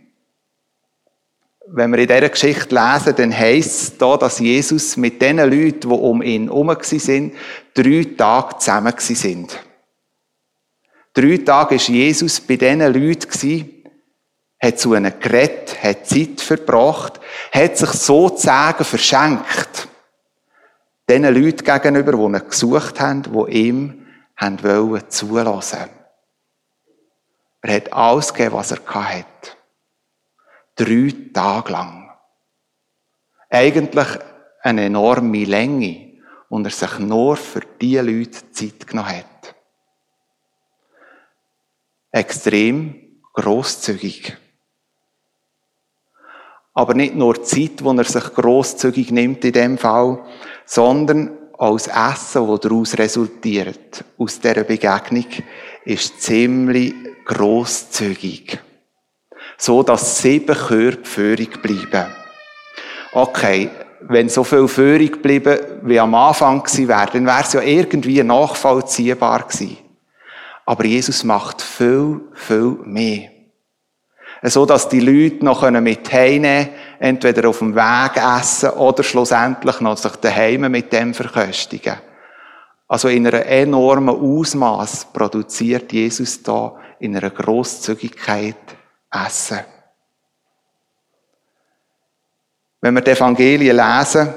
wenn 1.74 1.92
wir 1.92 2.00
in 2.00 2.08
dieser 2.08 2.30
Geschichte 2.30 2.76
lesen, 2.76 3.16
dann 3.16 3.38
heisst 3.38 3.82
es 3.82 3.98
da, 3.98 4.18
dass 4.18 4.40
Jesus 4.40 4.98
mit 4.98 5.22
den 5.22 5.38
Leuten, 5.38 5.80
die 5.80 5.88
um 5.88 6.22
ihn 6.22 6.48
herum 6.48 6.76
sind, 6.82 7.34
drei 7.74 8.06
Tage 8.18 8.58
zusammen 8.58 8.94
sind. 8.98 9.60
Drei 11.14 11.38
Tage 11.38 11.76
war 11.76 11.88
Jesus 11.88 12.42
bei 12.42 12.58
diesen 12.58 12.80
Leuten, 12.80 13.84
hat 14.62 14.80
zu 14.80 14.96
ihnen 14.96 15.14
geredet, 15.20 15.82
hat 15.82 16.08
Zeit 16.08 16.42
verbracht, 16.42 17.20
hat 17.52 17.78
sich 17.78 17.90
sozusagen 17.90 18.84
verschenkt. 18.84 19.88
Den 21.10 21.24
Leuten 21.24 21.64
gegenüber, 21.64 22.12
die 22.12 22.38
ihn 22.38 22.50
gesucht 22.50 23.00
haben, 23.00 23.24
die 23.24 23.52
ihm 23.52 24.08
haben 24.36 24.64
wollen 24.64 25.04
zulassen. 25.10 25.90
Er 27.62 27.76
hat 27.76 27.94
alles 27.94 28.34
gegeben, 28.34 28.56
was 28.56 28.72
er 28.72 28.80
hatte. 28.86 29.26
Drei 30.82 31.14
Tage 31.32 31.72
lang. 31.72 32.10
Eigentlich 33.52 34.08
eine 34.64 34.86
enorme 34.86 35.46
Länge, 35.46 36.12
und 36.50 36.66
er 36.66 36.72
sich 36.72 36.98
nur 36.98 37.38
für 37.38 37.62
diese 37.80 38.02
Leute 38.02 38.52
Zeit 38.52 38.88
genommen 38.88 39.10
hat. 39.10 39.56
Extrem 42.12 43.22
grosszügig. 43.32 44.36
Aber 46.74 46.96
nicht 46.96 47.14
nur 47.14 47.44
Zeit, 47.44 47.84
wo 47.84 47.94
er 47.94 48.04
sich 48.04 48.34
grosszügig 48.34 49.12
nimmt 49.12 49.46
in 49.46 49.54
dem 49.54 49.78
Fall, 49.78 50.26
sondern 50.66 51.38
als 51.60 51.86
Essen, 51.86 52.48
das 52.48 52.60
daraus 52.60 52.98
resultiert, 52.98 54.04
aus 54.18 54.40
dieser 54.40 54.64
Begegnung, 54.64 55.28
ist 55.86 56.22
ziemlich 56.24 56.96
grosszügig 57.24 58.60
so 59.58 59.84
dass 59.84 60.22
sieben 60.22 60.56
Körbe 60.56 61.04
führig 61.04 61.62
bleiben. 61.62 62.12
Okay, 63.14 63.70
wenn 64.02 64.30
so 64.30 64.44
viel 64.44 64.68
führig 64.68 65.22
bleiben 65.22 65.60
wie 65.84 66.00
am 66.00 66.16
Anfang 66.16 66.64
gewesen 66.64 66.88
wäre, 66.88 67.10
dann 67.14 67.26
wäre 67.26 67.42
es 67.42 67.54
ja 67.54 67.62
irgendwie 67.62 68.24
nachvollziehbar 68.24 69.44
gewesen. 69.44 69.78
Aber 70.66 70.86
Jesus 70.86 71.24
macht 71.24 71.62
viel, 71.62 72.22
viel 72.34 72.78
mehr. 72.86 73.30
So 74.44 74.66
dass 74.66 74.90
die 74.90 75.00
Leute 75.00 75.46
noch 75.46 75.70
mit 75.70 76.12
heimnehmen 76.12 76.70
entweder 77.00 77.50
auf 77.50 77.60
dem 77.60 77.76
Weg 77.76 78.18
essen 78.18 78.72
oder 78.72 79.04
schlussendlich 79.04 79.80
noch 79.82 79.98
sich 79.98 80.16
daheim 80.16 80.72
mit 80.72 80.92
dem 80.92 81.14
verköstigen. 81.14 81.98
Also 82.88 83.08
in 83.08 83.28
einer 83.28 83.46
enormen 83.46 84.16
Ausmaß 84.16 85.14
produziert 85.14 85.94
Jesus 85.94 86.42
da 86.42 86.76
in 87.00 87.16
einer 87.16 87.30
Großzügigkeit 87.30 88.56
essen. 89.12 89.60
Wenn 92.80 92.96
wir 92.96 93.02
die 93.02 93.12
Evangelien 93.12 93.78
lesen, 93.78 94.34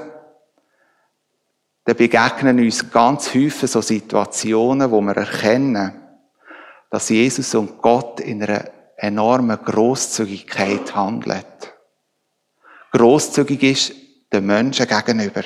dann 1.85 1.95
begegnen 1.95 2.59
uns 2.59 2.91
ganz 2.91 3.33
häufig 3.33 3.69
so 3.69 3.81
Situationen, 3.81 4.89
wo 4.91 5.01
wir 5.01 5.17
erkennen, 5.17 5.93
dass 6.89 7.09
Jesus 7.09 7.55
und 7.55 7.81
Gott 7.81 8.19
in 8.19 8.43
einer 8.43 8.65
enormen 8.97 9.57
Großzügigkeit 9.63 10.95
handelt. 10.95 11.73
Großzügig 12.91 13.63
ist 13.63 13.93
den 14.31 14.45
Menschen 14.45 14.87
gegenüber. 14.87 15.43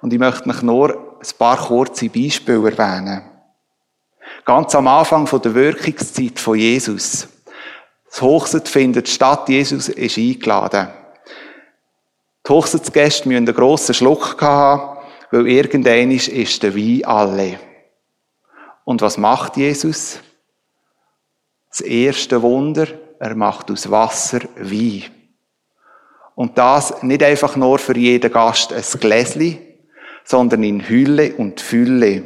Und 0.00 0.12
ich 0.12 0.18
möchte 0.18 0.48
mich 0.48 0.62
nur 0.62 1.18
ein 1.18 1.38
paar 1.38 1.56
kurze 1.56 2.08
Beispiele 2.08 2.70
erwähnen. 2.70 3.22
Ganz 4.44 4.74
am 4.74 4.88
Anfang 4.88 5.24
der 5.26 5.54
Wirkungszeit 5.54 6.38
von 6.38 6.58
Jesus 6.58 7.28
das 8.14 8.22
Hochzeit 8.22 8.68
findet 8.68 9.08
statt, 9.08 9.48
Jesus 9.48 9.88
ist 9.88 10.18
eingeladen. 10.18 10.86
Die 12.46 12.52
Hochzeitsgäste 12.52 13.26
müssen 13.26 13.48
einen 13.48 13.56
grossen 13.56 13.92
Schluck 13.92 14.40
haben, 14.40 15.00
weil 15.32 15.48
irgendein 15.48 16.12
ist 16.12 16.62
der 16.62 16.76
Wein 16.76 17.04
alle. 17.04 17.58
Und 18.84 19.02
was 19.02 19.18
macht 19.18 19.56
Jesus? 19.56 20.20
Das 21.70 21.80
erste 21.80 22.40
Wunder, 22.40 22.86
er 23.18 23.34
macht 23.34 23.72
aus 23.72 23.90
Wasser 23.90 24.42
Wein. 24.58 25.06
Und 26.36 26.56
das 26.56 27.02
nicht 27.02 27.24
einfach 27.24 27.56
nur 27.56 27.80
für 27.80 27.96
jeden 27.96 28.32
Gast 28.32 28.72
ein 28.72 29.00
Gläschen, 29.00 29.58
sondern 30.22 30.62
in 30.62 30.88
Hülle 30.88 31.34
und 31.34 31.60
Fülle. 31.60 32.22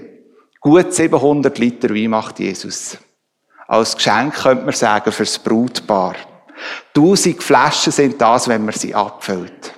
Gut 0.61 0.93
700 0.93 1.59
Liter 1.59 1.89
Wein 1.89 2.11
macht 2.11 2.41
Jesus. 2.41 2.99
Als 3.69 3.97
Geschenk 3.97 4.35
könnte 4.35 4.65
man 4.65 4.75
sagen, 4.75 5.13
fürs 5.13 5.39
Brutpaar. 5.39 6.15
Tausend 6.95 7.43
Flaschen 7.43 7.93
sind 7.93 8.21
das, 8.21 8.49
wenn 8.49 8.65
man 8.65 8.75
sie 8.75 8.95
abfüllt. 8.95 9.75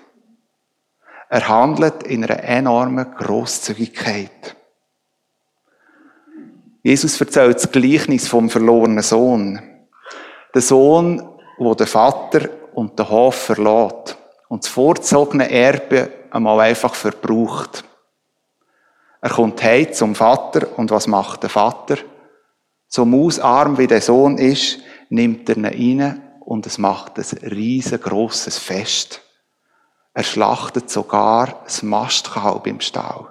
Er 1.29 1.49
handelt 1.49 2.05
in 2.05 2.25
einer 2.25 2.43
enormen 2.43 3.15
Grosszügigkeit. 3.17 4.57
Jesus 6.83 7.21
erzählt 7.21 7.57
das 7.57 7.71
Gleichnis 7.71 8.29
vom 8.29 8.49
verlorenen 8.49 9.03
Sohn. 9.03 9.61
Der 10.55 10.63
Sohn, 10.63 11.29
wo 11.59 11.75
der 11.75 11.89
Vater 11.89 12.49
und 12.73 12.97
den 12.99 13.11
Hof 13.11 13.35
verlässt 13.35 14.17
und 14.49 14.65
das 14.65 14.71
vorzogene 14.71 15.51
Erbe 15.51 16.11
einmal 16.31 16.61
einfach 16.61 16.95
verbraucht. 16.95 17.85
Er 19.21 19.31
kommt 19.31 19.63
heim 19.63 19.93
zum 19.93 20.15
Vater 20.15 20.79
und 20.79 20.91
was 20.91 21.07
macht 21.09 21.43
der 21.43 21.51
Vater? 21.51 21.99
So 22.93 23.05
mausarm 23.05 23.79
wie 23.79 23.87
der 23.87 24.01
Sohn 24.01 24.37
ist, 24.37 24.81
nimmt 25.11 25.49
er 25.49 25.73
ihn 25.75 26.01
rein 26.03 26.23
und 26.41 26.67
es 26.67 26.77
macht 26.77 27.19
ein 27.19 27.39
riesengroßes 27.49 28.59
Fest. 28.59 29.23
Er 30.13 30.25
schlachtet 30.25 30.91
sogar 30.91 31.63
das 31.63 31.85
Mastkalb 31.85 32.67
im 32.67 32.81
Stall. 32.81 33.29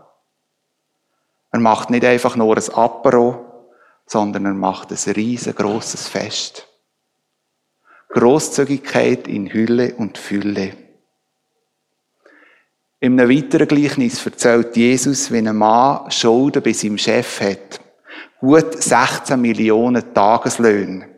Er 1.51 1.60
macht 1.60 1.89
nicht 1.89 2.06
einfach 2.06 2.38
nur 2.38 2.56
ein 2.56 2.74
Apero, 2.74 3.68
sondern 4.06 4.46
er 4.46 4.54
macht 4.54 4.92
ein 4.92 5.13
riesengroßes 5.13 6.08
Fest. 6.08 6.66
Großzügigkeit 8.08 9.28
in 9.28 9.51
Hülle 9.51 9.94
und 9.96 10.18
Fülle. 10.18 10.72
Einem 13.01 13.30
weiteren 13.30 13.68
Gleichnis 13.68 14.25
erzählt 14.25 14.78
Jesus, 14.78 15.34
wie 15.34 15.39
ein 15.39 15.54
Mann 15.54 16.10
Schulden 16.12 16.63
bei 16.63 16.72
seinem 16.72 16.98
Chef 16.98 17.42
hat. 17.42 17.82
Gut 18.40 18.82
16 18.82 19.40
Millionen 19.40 20.14
Tageslöhne. 20.14 21.10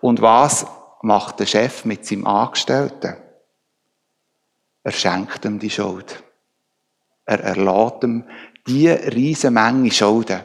Und 0.00 0.20
was 0.20 0.66
macht 1.02 1.40
der 1.40 1.46
Chef 1.46 1.84
mit 1.84 2.06
seinem 2.06 2.26
Angestellten? 2.26 3.16
Er 4.84 4.92
schenkt 4.92 5.44
ihm 5.44 5.58
die 5.58 5.70
Schuld. 5.70 6.22
Er 7.24 7.40
erlaubt 7.40 8.04
ihm 8.04 8.24
die 8.66 8.88
riesige 8.88 9.50
Menge 9.50 9.90
Schulden. 9.90 10.42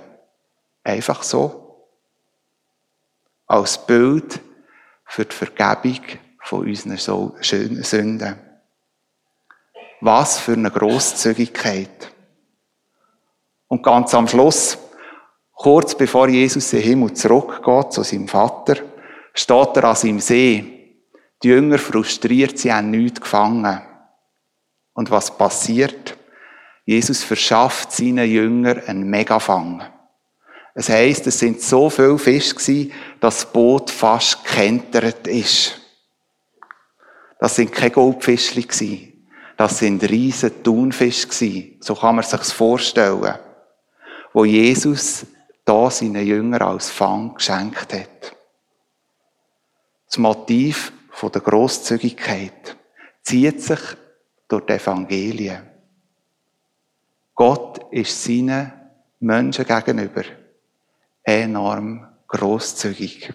Einfach 0.84 1.24
so. 1.24 1.88
Als 3.48 3.86
Bild 3.86 4.40
für 5.06 5.26
die 5.26 5.36
Vergebung 5.36 6.02
von 6.44 6.68
unseren 6.68 6.98
Sünden. 7.84 8.40
Was 10.02 10.40
für 10.40 10.54
eine 10.54 10.72
Großzügigkeit. 10.72 12.12
Und 13.68 13.84
ganz 13.84 14.14
am 14.14 14.28
Schluss, 14.28 14.78
kurz 15.58 15.96
bevor 15.96 16.30
Jesus 16.30 16.72
in 16.72 16.80
den 16.80 16.90
Himmel 16.90 17.14
zurückgeht 17.14 17.92
zu 17.92 18.04
seinem 18.04 18.28
Vater, 18.28 18.76
steht 19.34 19.78
er 19.78 19.84
an 19.84 19.96
seinem 19.96 20.20
See. 20.20 20.96
Die 21.44 21.50
Jünger 21.50 21.78
frustriert, 21.78 22.58
sie 22.58 22.72
haben 22.72 22.92
nichts 22.92 23.22
gefangen. 23.22 23.82
Und 24.94 25.12
was 25.12 25.38
passiert? 25.38 26.18
Jesus 26.86 27.24
verschafft 27.24 27.92
seinen 27.92 28.30
Jüngern 28.30 28.82
einen 28.88 29.10
Megafang. 29.10 29.84
Es 30.74 30.90
heisst, 30.90 31.28
es 31.28 31.40
sind 31.40 31.62
so 31.62 31.90
viele 31.90 32.18
Fische 32.18 32.56
dass 33.20 33.40
das 33.42 33.52
Boot 33.52 33.90
fast 33.90 34.44
gekentert 34.44 35.28
ist. 35.28 35.82
Das 37.40 37.56
sind 37.56 37.72
keine 37.72 37.92
Goldfischli. 37.92 39.14
Das 39.58 39.80
sind 39.80 40.04
riesen 40.10 40.64
Thunfische. 40.64 41.78
So 41.80 41.96
kann 41.96 42.16
man 42.16 42.24
sich's 42.24 42.52
vorstellen. 42.52 43.36
Wo 44.34 44.46
Jesus 44.46 45.26
da 45.68 45.92
seinen 45.92 46.26
Jüngern 46.26 46.62
als 46.62 46.90
Fang 46.90 47.36
geschenkt 47.36 47.94
hat. 47.94 48.36
Das 50.06 50.18
Motiv 50.18 50.94
der 51.22 51.42
Großzügigkeit 51.42 52.78
zieht 53.22 53.62
sich 53.62 53.80
durch 54.48 54.66
die 54.66 54.74
Evangelien. 54.74 55.70
Gott 57.36 57.92
ist 57.92 58.24
seinen 58.24 58.72
Menschen 59.20 59.66
gegenüber 59.66 60.24
enorm 61.24 62.08
großzügig. 62.28 63.34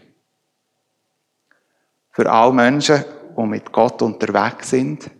Für 2.12 2.30
alle 2.30 2.54
Menschen, 2.54 3.04
die 3.36 3.42
mit 3.42 3.70
Gott 3.70 4.00
unterwegs 4.00 4.70
sind, 4.70 5.10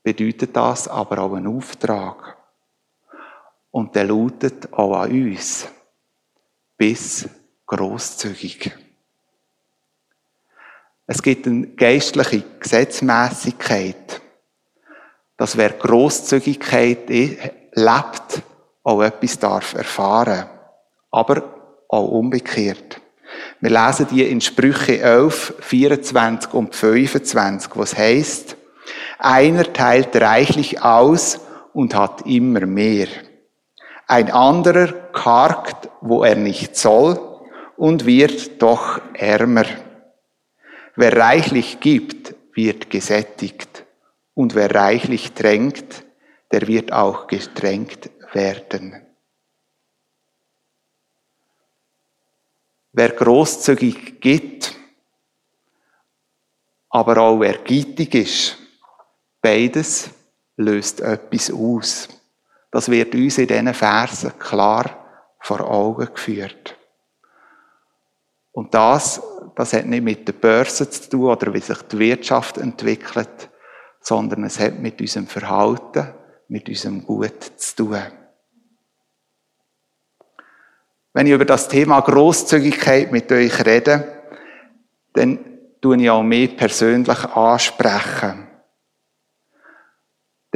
bedeutet 0.00 0.54
das 0.54 0.86
aber 0.86 1.18
auch 1.18 1.34
einen 1.34 1.48
Auftrag. 1.48 2.36
Und 3.72 3.96
der 3.96 4.04
lautet 4.04 4.72
auch 4.72 5.00
an 5.00 5.10
uns. 5.10 5.68
Bis 6.76 7.28
großzügig. 7.66 8.72
Es 11.06 11.22
gibt 11.22 11.46
eine 11.46 11.68
geistliche 11.68 12.42
Gesetzmäßigkeit, 12.60 14.20
dass 15.36 15.56
wer 15.56 15.70
Großzügigkeit 15.70 17.08
lebt, 17.08 18.42
auch 18.82 19.02
etwas 19.02 19.38
darf 19.38 19.74
erfahren. 19.74 20.46
Aber 21.10 21.84
auch 21.88 22.08
umgekehrt. 22.08 23.00
Wir 23.60 23.70
lesen 23.70 24.08
die 24.10 24.24
in 24.24 24.40
Sprüche 24.40 25.00
11, 25.00 25.54
24 25.60 26.52
und 26.54 26.74
25, 26.74 27.70
was 27.74 27.96
heißt: 27.96 28.56
Einer 29.18 29.72
teilt 29.72 30.16
reichlich 30.16 30.82
aus 30.82 31.40
und 31.72 31.94
hat 31.94 32.26
immer 32.26 32.66
mehr. 32.66 33.08
Ein 34.06 34.30
anderer 34.30 34.92
kargt, 35.12 35.88
wo 36.00 36.22
er 36.22 36.36
nicht 36.36 36.76
soll 36.76 37.18
und 37.76 38.06
wird 38.06 38.62
doch 38.62 39.00
ärmer. 39.14 39.64
Wer 40.94 41.16
reichlich 41.16 41.80
gibt, 41.80 42.34
wird 42.54 42.88
gesättigt. 42.88 43.84
Und 44.34 44.54
wer 44.54 44.74
reichlich 44.74 45.32
drängt, 45.32 46.04
der 46.52 46.68
wird 46.68 46.92
auch 46.92 47.26
getränkt 47.26 48.10
werden. 48.32 49.02
Wer 52.92 53.10
großzügig 53.10 54.20
gibt, 54.20 54.74
aber 56.88 57.18
auch 57.18 57.40
wer 57.40 57.58
gütig 57.58 58.14
ist, 58.14 58.56
beides 59.42 60.10
löst 60.56 61.00
etwas 61.00 61.50
aus. 61.50 62.08
Das 62.76 62.90
wird 62.90 63.14
uns 63.14 63.38
in 63.38 63.46
diesen 63.46 63.72
Versen 63.72 64.38
klar 64.38 65.34
vor 65.40 65.62
Augen 65.62 66.12
geführt. 66.12 66.76
Und 68.52 68.74
das 68.74 69.22
das 69.54 69.72
hat 69.72 69.86
nicht 69.86 70.04
mit 70.04 70.28
der 70.28 70.34
Börse 70.34 70.88
zu 70.90 71.08
tun 71.08 71.30
oder 71.30 71.54
wie 71.54 71.60
sich 71.60 71.80
die 71.90 71.98
Wirtschaft 71.98 72.58
entwickelt, 72.58 73.48
sondern 74.02 74.44
es 74.44 74.60
hat 74.60 74.78
mit 74.78 75.00
unserem 75.00 75.26
Verhalten, 75.26 76.08
mit 76.48 76.68
unserem 76.68 77.06
Gut 77.06 77.42
zu 77.56 77.76
tun. 77.76 78.02
Wenn 81.14 81.26
ich 81.26 81.32
über 81.32 81.46
das 81.46 81.68
Thema 81.68 82.00
Großzügigkeit 82.00 83.10
mit 83.10 83.32
euch 83.32 83.64
rede, 83.64 84.22
dann 85.14 85.38
tue 85.80 85.96
ich 85.96 86.10
auch 86.10 86.22
mich 86.22 86.54
persönlich 86.54 87.24
ansprechen. 87.24 88.45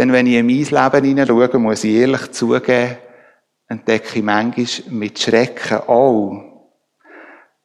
Denn 0.00 0.12
wenn 0.12 0.26
ich 0.26 0.36
in 0.36 0.46
mein 0.46 0.92
Leben 0.94 1.04
hineinschaue, 1.04 1.58
muss 1.58 1.84
ich 1.84 1.94
ehrlich 1.94 2.32
zugeben, 2.32 2.96
entdecke 3.68 4.18
ich 4.18 4.24
manchmal 4.24 4.66
mit 4.88 5.18
Schrecken 5.18 5.76
auch, 5.76 6.70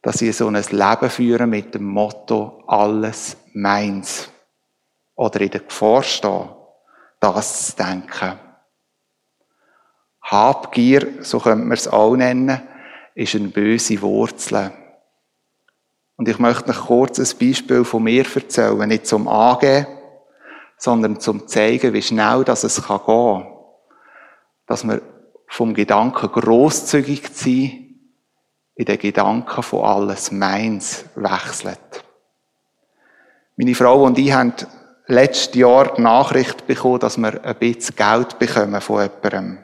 dass 0.02 0.21
ich 0.21 0.36
so 0.36 0.48
ein 0.48 0.56
Leben 0.56 1.10
führe 1.10 1.48
mit 1.48 1.74
dem 1.74 1.86
Motto, 1.86 2.62
alles 2.67 3.38
meins. 3.54 4.30
Oder 5.15 5.39
in 5.39 5.50
der 5.50 5.62
Gefahr 5.62 6.04
stehe, 6.04 6.50
das 7.21 7.67
zu 7.67 7.76
denken. 7.78 8.38
Habgier, 10.24 11.24
so 11.24 11.39
könnte 11.39 11.63
man 11.63 11.78
es 11.78 11.88
auch 11.88 12.17
nennen, 12.17 12.62
ist 13.13 13.34
eine 13.36 13.48
böse 13.48 14.02
Wurzel. 14.02 14.74
Und 16.17 16.28
ich 16.28 16.39
möchte 16.39 16.71
euch 16.71 16.80
kurz 16.80 17.17
ein 17.17 17.39
Beispiel 17.39 17.86
von 17.86 18.04
mir 18.04 18.26
erzählen, 18.26 18.89
nicht 18.89 19.08
zum 19.08 19.30
Angeben, 19.30 19.94
sondern 20.86 21.19
zum 21.19 21.48
zeigen, 21.48 21.93
wie 21.93 22.02
schnell 22.04 22.43
das 22.43 22.63
es 22.63 22.88
gehen 22.88 23.00
kann. 23.06 23.48
Dass 24.67 24.84
wir 24.84 25.02
vom 25.48 25.74
Gedanken 25.74 26.32
großzügig 26.32 27.34
zu 27.34 27.43
sein, 27.43 27.82
in 28.76 28.86
den 28.86 29.00
Gedanken 29.00 29.63
von 29.63 29.84
alles 29.84 30.32
meins 30.32 31.06
wechselt. 31.15 32.04
Meine 33.56 33.74
Frau 33.74 34.04
und 34.04 34.19
ich 34.19 34.32
haben 34.32 34.54
letztes 35.08 35.56
Jahr 35.56 35.95
die 35.95 36.02
Nachricht 36.02 36.67
bekommen, 36.67 37.00
dass 37.00 37.17
wir 37.17 37.43
ein 37.43 37.56
bisschen 37.56 37.95
Geld 37.95 38.38
bekommen 38.38 38.82
von 38.82 39.02
jemandem. 39.02 39.58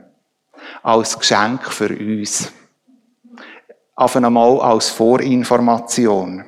Als 0.82 1.20
Geschenk 1.20 1.66
für 1.66 1.90
uns. 1.90 2.52
Auf 3.96 4.16
einmal 4.16 4.60
als 4.62 4.90
Vorinformation. 4.90 6.46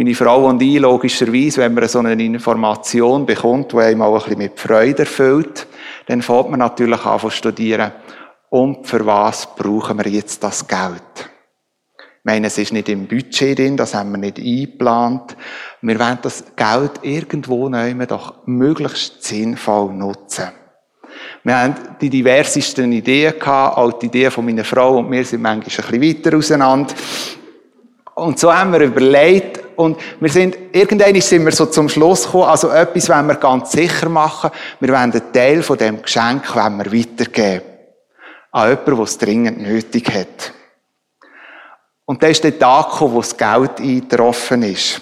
Meine 0.00 0.14
Frau 0.14 0.46
und 0.46 0.62
ich, 0.62 0.78
logischerweise, 0.78 1.60
wenn 1.60 1.74
man 1.74 1.86
so 1.86 1.98
eine 1.98 2.24
Information 2.24 3.26
bekommt, 3.26 3.72
die 3.72 3.76
einem 3.80 4.00
auch 4.00 4.14
ein 4.14 4.22
bisschen 4.22 4.38
mit 4.38 4.58
Freude 4.58 5.00
erfüllt, 5.00 5.66
dann 6.06 6.22
fängt 6.22 6.48
man 6.48 6.60
natürlich 6.60 7.04
an 7.04 7.20
zu 7.20 7.28
studieren, 7.28 7.92
und 8.48 8.86
für 8.86 9.04
was 9.04 9.54
brauchen 9.54 9.98
wir 9.98 10.10
jetzt 10.10 10.42
das 10.42 10.66
Geld? 10.66 11.02
Ich 11.98 12.24
meine, 12.24 12.46
es 12.46 12.56
ist 12.56 12.72
nicht 12.72 12.88
im 12.88 13.08
Budget 13.08 13.58
drin, 13.58 13.76
das 13.76 13.94
haben 13.94 14.12
wir 14.12 14.16
nicht 14.16 14.38
eingeplant. 14.38 15.36
Wir 15.82 15.98
wollen 15.98 16.18
das 16.22 16.44
Geld 16.56 16.92
irgendwo 17.02 17.68
nehmen, 17.68 18.08
doch 18.08 18.46
möglichst 18.46 19.22
sinnvoll 19.22 19.92
nutzen. 19.92 20.48
Wir 21.44 21.58
haben 21.58 21.74
die 22.00 22.08
diversesten 22.08 22.90
Ideen 22.90 23.38
gehabt, 23.38 23.76
auch 23.76 23.92
die 23.98 24.06
Ideen 24.06 24.30
von 24.30 24.46
meiner 24.46 24.64
Frau 24.64 24.96
und 24.96 25.10
mir 25.10 25.26
sind 25.26 25.42
manchmal 25.42 25.92
ein 25.92 26.00
bisschen 26.00 26.24
weiter 26.24 26.38
auseinander. 26.38 26.94
Und 28.14 28.38
so 28.38 28.54
haben 28.54 28.72
wir 28.72 28.80
überlegt, 28.80 29.59
Und 29.80 29.98
wir 30.20 30.28
sind, 30.28 30.58
irgendwann 30.72 31.18
sind 31.22 31.42
wir 31.42 31.52
so 31.52 31.64
zum 31.64 31.88
Schluss 31.88 32.26
gekommen, 32.26 32.50
also 32.50 32.68
etwas 32.68 33.08
wollen 33.08 33.28
wir 33.28 33.36
ganz 33.36 33.72
sicher 33.72 34.10
machen. 34.10 34.50
Wir 34.78 34.90
wollen 34.90 35.10
einen 35.10 35.32
Teil 35.32 35.62
von 35.62 35.78
dem 35.78 36.02
Geschenk 36.02 36.54
wollen 36.54 36.76
wir 36.76 36.92
weitergeben. 36.92 37.64
An 38.52 38.68
jemanden, 38.68 38.96
der 38.96 39.04
es 39.04 39.16
dringend 39.16 39.58
nötig 39.62 40.14
hat. 40.14 40.52
Und 42.04 42.22
dann 42.22 42.30
ist 42.30 42.44
der 42.44 42.58
Tag 42.58 42.90
gekommen, 42.90 43.14
wo 43.14 43.20
das 43.22 43.34
Geld 43.34 43.80
eingetroffen 43.80 44.64
ist. 44.64 45.00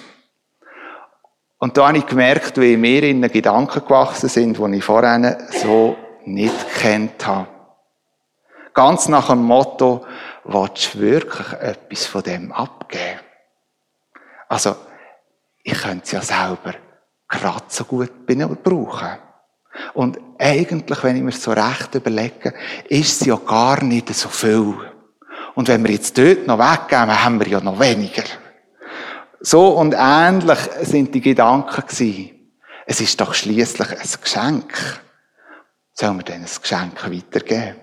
Und 1.59 1.77
da 1.77 1.89
habe 1.89 1.99
ich 1.99 2.07
gemerkt, 2.07 2.61
wie 2.61 2.77
mir 2.77 3.03
in 3.03 3.21
den 3.21 3.33
Gedanken 3.33 3.83
gewachsen 3.83 4.29
sind, 4.29 4.59
die 4.59 4.77
ich 4.77 4.85
vorher 4.85 5.39
so 5.61 5.97
nicht 6.25 6.55
kennt 6.77 7.27
habe. 7.27 7.49
Ganz 8.75 9.09
nach 9.09 9.31
dem 9.31 9.43
Motto, 9.43 10.07
willst 10.45 10.95
du 10.95 11.01
wirklich 11.01 11.53
etwas 11.55 12.07
von 12.07 12.23
dem 12.23 12.53
abgeben? 12.53 13.28
Also, 14.49 14.77
ich 15.63 15.75
könnte 15.75 16.05
es 16.05 16.13
ja 16.13 16.23
selber 16.23 16.75
gerade 17.29 17.65
so 17.69 17.85
gut 17.85 18.27
brauchen. 18.27 19.19
Und 19.95 20.19
eigentlich, 20.39 21.03
wenn 21.05 21.17
ich 21.17 21.23
mir 21.23 21.33
so 21.33 21.53
recht 21.53 21.95
überlege, 21.95 22.55
ist 22.89 23.21
es 23.21 23.27
ja 23.27 23.37
gar 23.37 23.83
nicht 23.85 24.13
so 24.15 24.29
viel. 24.29 24.75
Und 25.55 25.69
wenn 25.69 25.85
wir 25.85 25.93
jetzt 25.93 26.17
dort 26.17 26.47
noch 26.47 26.59
weggeben, 26.59 27.25
haben 27.25 27.41
wir 27.41 27.49
ja 27.49 27.61
noch 27.61 27.79
weniger. 27.79 28.25
So 29.41 29.69
und 29.71 29.95
ähnlich 29.97 30.59
sind 30.83 31.15
die 31.15 31.21
Gedanken 31.21 31.87
gewesen. 31.87 32.31
Es 32.87 33.01
ist 33.01 33.21
doch 33.21 33.35
schließlich 33.35 33.91
ein 33.91 34.21
Geschenk. 34.23 35.01
Sollen 35.93 36.17
wir 36.17 36.25
denn 36.25 36.43
ein 36.43 36.63
Geschenk 36.63 37.05
weitergeben? 37.05 37.77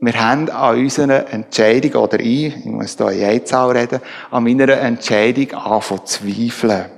Wir 0.00 0.14
haben 0.14 0.48
an 0.50 0.78
unseren 0.78 1.10
Entscheidungen, 1.10 1.96
oder 1.96 2.20
ich, 2.20 2.56
ich 2.56 2.64
muss 2.66 2.96
hier 2.96 3.10
in 3.10 3.24
Einzahl 3.24 3.76
reden, 3.76 4.00
an 4.30 4.44
meiner 4.44 4.68
Entscheidung 4.68 5.52
anfangen 5.54 6.06
zu 6.06 6.24
zweifeln. 6.24 6.90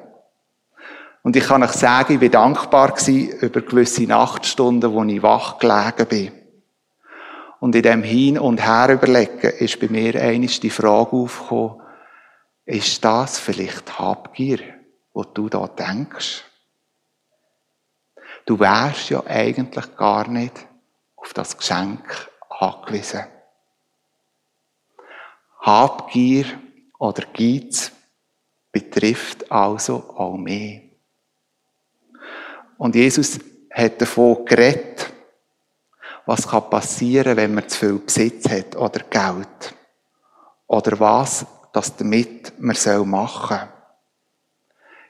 Und 1.23 1.35
ich 1.35 1.45
kann 1.45 1.63
euch 1.63 1.73
sagen, 1.73 2.15
ich 2.15 2.21
bin 2.21 2.31
dankbar 2.31 2.93
gewesen 2.93 3.31
über 3.41 3.63
gewisse 3.63 4.03
Nachtstunden, 4.03 4.93
wo 4.93 5.03
ich 5.05 5.23
wach 5.23 5.59
gelegen 5.59 6.09
bin. 6.09 6.33
Und 7.59 7.75
in 7.75 7.83
dem 7.83 8.03
Hin 8.03 8.39
und 8.39 8.65
Her 8.67 8.91
überlegen 8.91 9.51
ist 9.59 9.81
bei 9.81 9.89
mir 9.89 10.21
eines 10.21 10.61
die 10.61 10.71
Frage 10.71 11.13
aufgekommen, 11.13 11.81
ist 12.67 13.03
das 13.03 13.39
vielleicht 13.39 13.99
Habgier, 13.99 14.61
wo 15.15 15.25
du 15.25 15.49
da 15.49 15.67
denkst? 15.69 16.45
Du 18.45 18.59
wärst 18.59 19.09
ja 19.09 19.23
eigentlich 19.27 19.97
gar 19.97 20.29
nicht 20.29 20.67
auf 21.17 21.33
das 21.33 21.57
Geschenk 21.57 22.30
angewiesen. 22.61 23.25
Habgier 25.61 26.47
oder 26.99 27.25
Geiz 27.33 27.93
betrifft 28.73 29.51
also 29.51 30.15
auch 30.17 30.37
mehr. 30.37 30.83
Und 32.79 32.95
Jesus 32.95 33.39
hat 33.71 34.01
davon 34.01 34.45
geredet, 34.45 35.13
was 36.27 36.47
passieren 36.47 37.25
kann 37.25 37.37
wenn 37.37 37.55
man 37.55 37.69
zu 37.69 37.79
viel 37.79 37.99
Besitz 37.99 38.49
hat 38.49 38.77
oder 38.77 39.01
Geld. 39.05 39.75
Oder 40.67 40.99
was 41.01 41.47
das 41.73 41.97
damit 41.97 42.53
man 42.59 42.77
machen 43.09 43.59
soll. 43.59 43.69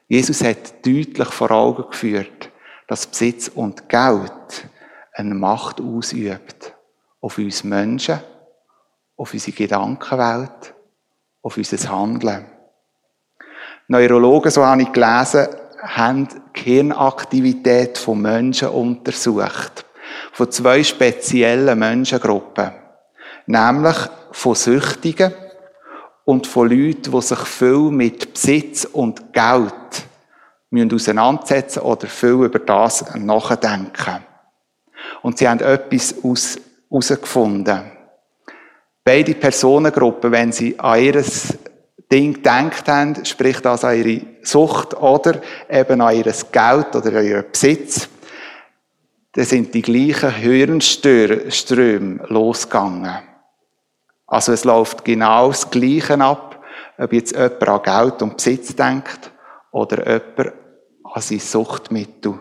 Jesus 0.09 0.43
hat 0.43 0.85
deutlich 0.85 1.29
vor 1.29 1.51
Augen 1.51 1.91
geführt, 1.91 2.51
dass 2.89 3.07
Besitz 3.07 3.49
und 3.49 3.89
Geld 3.89 4.69
eine 5.13 5.35
Macht 5.35 5.81
ausübt 5.81 6.75
auf 7.21 7.39
uns 7.39 7.65
Menschen, 7.65 8.21
auf 9.17 9.33
unsere 9.33 9.57
Gedankenwelt, 9.57 10.75
auf 11.43 11.57
unser 11.57 11.91
Handeln. 11.91 12.47
Neurologen, 13.89 14.51
so 14.51 14.65
habe 14.65 14.83
ich 14.83 14.93
gelesen, 14.93 15.49
haben 15.83 16.29
die 16.57 16.61
Hirnaktivität 16.61 17.99
von 17.99 18.21
Menschen 18.21 18.69
untersucht. 18.69 19.85
Von 20.33 20.51
zwei 20.51 20.83
speziellen 20.83 21.79
Menschengruppen. 21.79 22.73
Nämlich 23.47 23.97
von 24.33 24.55
Süchtigen 24.55 25.33
und 26.25 26.47
von 26.47 26.69
Leuten, 26.69 27.11
die 27.11 27.23
sich 27.23 27.39
viel 27.41 27.91
mit 27.91 28.35
Besitz 28.35 28.85
und 28.85 29.33
Geld 29.33 29.75
müssen 30.71 30.95
auseinandersetzen 30.95 31.81
oder 31.81 32.07
viel 32.07 32.45
über 32.45 32.61
das 32.61 33.15
nachdenken. 33.17 34.25
Und 35.23 35.39
sie 35.39 35.49
haben 35.49 35.61
etwas 35.61 36.13
herausgefunden. 36.91 37.93
Beide 39.05 39.35
Personengruppen, 39.35 40.33
wenn 40.33 40.53
sie 40.53 40.79
an 40.79 41.01
ihr 41.01 41.25
Ding 42.13 42.35
gedacht 42.35 42.89
haben, 42.89 43.25
sprich 43.25 43.61
das 43.61 43.85
an 43.85 43.97
ihre 43.97 44.27
Sucht 44.43 44.95
oder 44.95 45.41
eben 45.69 46.01
an 46.01 46.17
ihr 46.17 46.25
Geld 46.25 46.97
oder 46.97 47.19
an 47.19 47.25
ihren 47.25 47.51
Besitz, 47.51 48.09
dann 49.33 49.45
sind 49.45 49.73
die 49.73 49.83
gleichen 49.83 50.35
Hirnströme 50.35 52.27
losgegangen. 52.29 53.23
Also 54.27 54.53
es 54.53 54.65
läuft 54.65 55.05
genau 55.05 55.49
das 55.49 55.71
Gleiche 55.71 56.21
ab, 56.21 56.65
ob 56.99 57.13
jetzt 57.13 57.35
jemand 57.35 57.69
an 57.69 57.83
Geld 57.83 58.23
und 58.23 58.37
Besitz 58.37 58.75
denkt 58.75 59.31
oder 59.71 59.99
jemand 60.07 60.55
an 61.05 61.23
sein 61.23 61.39
Suchtmittel. 61.39 62.39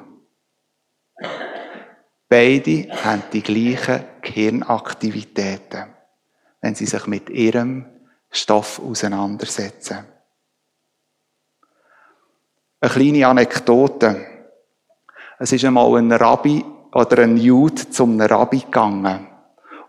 Beide 2.27 2.87
haben 3.03 3.23
die 3.33 3.41
gleichen 3.41 4.03
Gehirnaktivitäten, 4.21 5.85
wenn 6.61 6.75
sie 6.75 6.85
sich 6.85 7.07
mit 7.07 7.29
ihrem 7.29 7.85
Stoff 8.31 8.79
auseinandersetzen. 8.79 10.05
Eine 12.81 12.91
kleine 12.91 13.27
Anekdote. 13.27 14.25
Es 15.39 15.51
ist 15.51 15.65
einmal 15.65 15.97
ein 15.97 16.11
Rabbi 16.11 16.63
oder 16.93 17.23
ein 17.23 17.37
Jude 17.37 17.89
zum 17.89 18.19
Rabbi 18.19 18.59
gegangen 18.59 19.27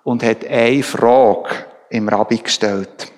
und 0.05 0.23
hat 0.23 0.45
eine 0.45 0.83
Frage 0.83 1.67
im 1.91 2.09
Rabbi 2.09 2.39
gestellt. 2.39 3.13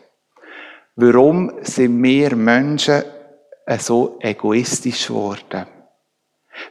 Warum 0.97 1.53
sind 1.63 2.03
wir 2.03 2.37
Menschen 2.37 3.03
so 3.79 4.19
egoistisch 4.21 5.07
geworden? 5.07 5.67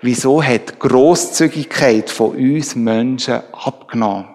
Wieso 0.02 0.44
hat 0.44 0.70
die 0.70 0.80
Grosszügigkeit 0.80 2.10
von 2.10 2.36
uns 2.36 2.76
Menschen 2.76 3.42
abgenommen? 3.52 4.28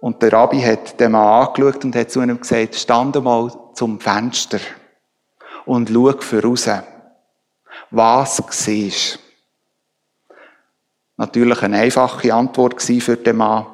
Und 0.00 0.20
der 0.20 0.32
Rabbi 0.32 0.60
hat 0.60 0.98
den 0.98 1.12
Mann 1.12 1.46
angeschaut 1.46 1.84
und 1.84 1.94
hat 1.94 2.10
zu 2.10 2.20
ihm 2.22 2.40
gesagt, 2.40 2.74
stand 2.74 3.22
mal 3.22 3.52
zum 3.74 4.00
Fenster 4.00 4.58
und 5.64 5.90
schau 5.90 6.12
für 6.18 6.42
raus. 6.42 6.68
Was 7.90 8.42
siehst 8.50 9.20
Natürlich 11.16 11.62
eine 11.62 11.78
einfache 11.78 12.34
Antwort 12.34 12.82
für 12.82 13.16
den 13.16 13.36
Mann. 13.36 13.66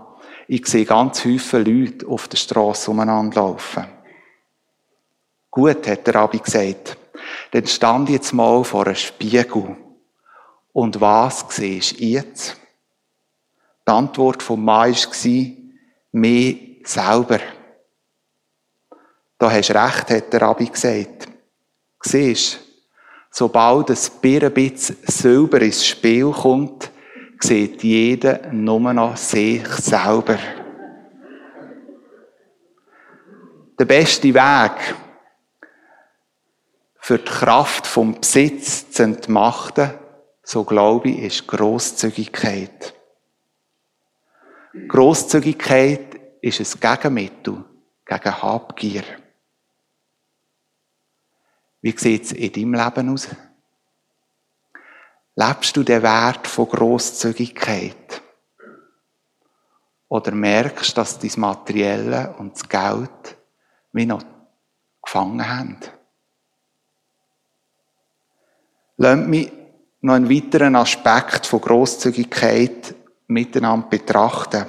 Ich 0.48 0.66
sehe 0.66 0.84
ganz 0.84 1.20
viele 1.20 1.62
Leute 1.62 2.06
auf 2.06 2.28
der 2.28 2.36
Straße 2.36 2.90
umeinander 2.90 3.40
laufen. 3.40 3.86
Gut, 5.50 5.86
hat 5.86 6.06
der 6.06 6.14
Rabbi 6.14 6.40
gesagt. 6.40 6.98
Dann 7.50 7.66
stand 7.66 8.10
jetzt 8.10 8.32
mal 8.32 8.62
vor 8.64 8.86
einem 8.86 8.94
Spiegel. 8.94 9.76
Und 10.72 11.00
was 11.00 11.44
siehst 11.48 11.98
du 11.98 12.04
jetzt? 12.04 12.56
Die 13.86 13.92
Antwort 13.92 14.42
vom 14.42 14.64
Mann 14.64 14.92
war, 14.92 15.56
mehr 16.12 16.54
selber. 16.84 17.40
Da 19.38 19.50
hast 19.50 19.70
du 19.70 19.74
recht, 19.74 20.10
hat 20.10 20.32
der 20.32 20.42
Rabbi 20.42 20.66
gesagt. 20.66 21.28
Siehst, 22.02 22.60
sobald 23.30 23.90
ein 23.90 24.52
bisschen 24.52 24.96
Silber 25.04 25.62
ins 25.62 25.86
Spiel 25.86 26.30
kommt, 26.30 26.90
sieht 27.40 27.82
jeder 27.82 28.52
nur 28.52 28.92
noch 28.92 29.16
sich 29.16 29.66
selber. 29.66 30.38
Der 33.78 33.84
beste 33.84 34.34
Weg 34.34 34.94
für 37.08 37.16
die 37.16 37.24
Kraft 37.24 37.86
vom 37.86 38.20
Besitz 38.20 38.90
zu 38.90 39.02
entmachten, 39.02 39.94
so 40.42 40.62
glaube 40.62 41.08
ich, 41.08 41.18
ist 41.20 41.46
Grosszügigkeit. 41.46 42.92
Grosszügigkeit 44.88 46.20
ist 46.42 46.60
ein 46.60 46.80
Gegenmittel 46.80 47.64
gegen 48.04 48.42
Habgier. 48.42 49.04
Wie 51.80 51.96
sieht 51.96 52.24
es 52.24 52.32
in 52.32 52.52
deinem 52.52 52.74
Leben 52.74 53.08
aus? 53.14 53.28
Lebst 55.34 55.74
du 55.78 55.84
den 55.84 56.02
Wert 56.02 56.46
von 56.46 56.68
Grosszügigkeit? 56.68 58.20
Oder 60.08 60.32
merkst 60.32 60.90
du, 60.90 61.00
dass 61.00 61.18
dein 61.18 61.32
Materielle 61.36 62.34
und 62.36 62.52
das 62.52 62.68
Geld 62.68 63.38
wie 63.92 64.04
noch 64.04 64.22
gefangen 65.02 65.48
haben? 65.48 65.78
Lass 69.00 69.26
mich 69.26 69.52
noch 70.00 70.14
einen 70.14 70.28
weiteren 70.28 70.74
Aspekt 70.74 71.46
von 71.46 71.60
Grosszügigkeit 71.60 72.94
miteinander 73.28 73.86
betrachten. 73.86 74.66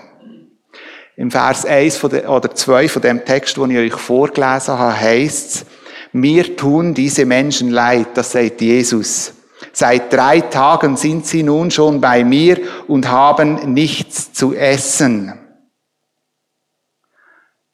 Im 1.15 1.31
Vers 1.31 1.65
1 1.65 1.97
von 1.97 2.11
der, 2.11 2.29
oder 2.29 2.53
2 2.53 2.87
von 2.89 3.01
dem 3.01 3.25
Text, 3.25 3.57
den 3.57 3.71
ich 3.71 3.93
euch 3.93 3.99
vorgelesen 3.99 4.77
habe, 4.77 4.99
heißt 4.99 5.55
es, 5.55 5.65
mir 6.11 6.55
tun 6.55 6.93
diese 6.93 7.25
Menschen 7.25 7.71
leid, 7.71 8.09
das 8.13 8.31
sagt 8.31 8.61
Jesus. 8.61 9.33
Seit 9.73 10.13
drei 10.13 10.41
Tagen 10.41 10.95
sind 10.95 11.25
sie 11.25 11.43
nun 11.43 11.71
schon 11.71 11.99
bei 11.99 12.23
mir 12.23 12.59
und 12.87 13.09
haben 13.09 13.73
nichts 13.73 14.31
zu 14.31 14.53
essen. 14.53 15.33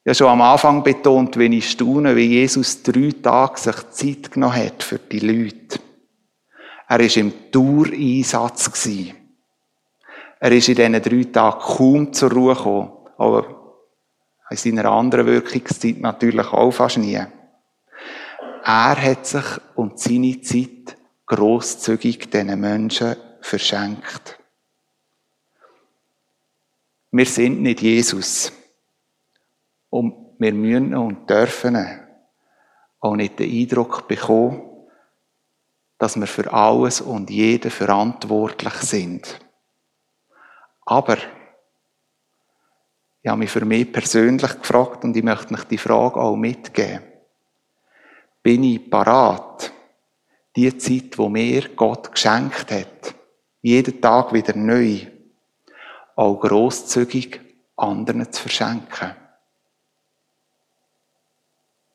Habe 0.06 0.16
schon 0.16 0.28
am 0.28 0.42
Anfang 0.42 0.84
betont, 0.84 1.38
wenn 1.38 1.52
ich 1.52 1.70
staune, 1.70 2.16
wie 2.16 2.28
Jesus 2.28 2.82
drei 2.82 3.12
Tage 3.22 3.60
sich 3.60 3.90
Zeit 3.92 4.32
genommen 4.32 4.56
hat 4.56 4.84
für 4.84 5.00
die 5.00 5.20
Leute. 5.20 5.85
Er 6.88 7.00
war 7.00 7.18
im 7.18 7.34
Dauereinsatz. 7.52 8.88
Er 10.40 10.52
ist 10.52 10.70
in 10.70 10.76
diesen 10.76 11.02
drei 11.02 11.24
Tagen 11.32 11.60
kaum 11.60 12.14
zur 12.14 12.32
Ruhe 12.32 12.56
gekommen, 12.56 12.92
aber 13.18 13.56
in 14.50 14.58
seiner 14.58 14.92
anderen 14.92 15.26
Wirkungszeit 15.26 16.00
natürlich 16.00 16.48
auch 16.54 16.72
fast 16.72 16.98
nie. 16.98 17.16
Er 17.16 17.30
hat 18.64 19.26
sich 19.26 19.46
und 19.76 20.00
seine 20.00 20.42
Zeit 20.42 20.98
grosszügig 21.26 22.30
diesen 22.30 22.60
Menschen 22.60 23.16
verschenkt. 23.42 24.40
Wir 27.12 27.26
sind 27.26 27.62
nicht 27.62 27.82
Jesus. 27.82 28.52
Und 29.90 30.36
wir 30.38 30.54
müssen 30.54 30.94
und 30.96 31.30
dürfen 31.30 31.78
auch 33.00 33.16
nicht 33.16 33.40
den 33.40 33.50
Eindruck 33.50 34.08
bekommen, 34.08 34.62
dass 35.98 36.20
wir 36.20 36.28
für 36.28 36.52
alles 36.52 37.02
und 37.02 37.30
jeden 37.30 37.72
verantwortlich 37.72 38.74
sind. 38.76 39.40
Aber 40.86 41.18
ich 43.22 43.30
habe 43.30 43.40
mich 43.40 43.50
für 43.50 43.66
mich 43.66 43.92
persönlich 43.92 44.60
gefragt 44.60 45.04
und 45.04 45.18
ich 45.18 45.24
möchte 45.24 45.54
euch 45.54 45.64
die 45.64 45.78
Frage 45.78 46.20
auch 46.20 46.36
mitgeben. 46.36 47.02
Bin 48.44 48.64
ich 48.64 48.90
parat, 48.90 49.72
die 50.56 50.78
Zeit, 50.78 51.18
wo 51.18 51.28
mir 51.28 51.70
Gott 51.70 52.12
geschenkt 52.12 52.72
hat, 52.72 53.16
jeden 53.62 54.00
Tag 54.00 54.32
wieder 54.32 54.56
neu, 54.56 55.08
auch 56.16 56.40
grosszügig 56.40 57.42
anderen 57.76 58.32
zu 58.32 58.44
verschenken? 58.44 59.16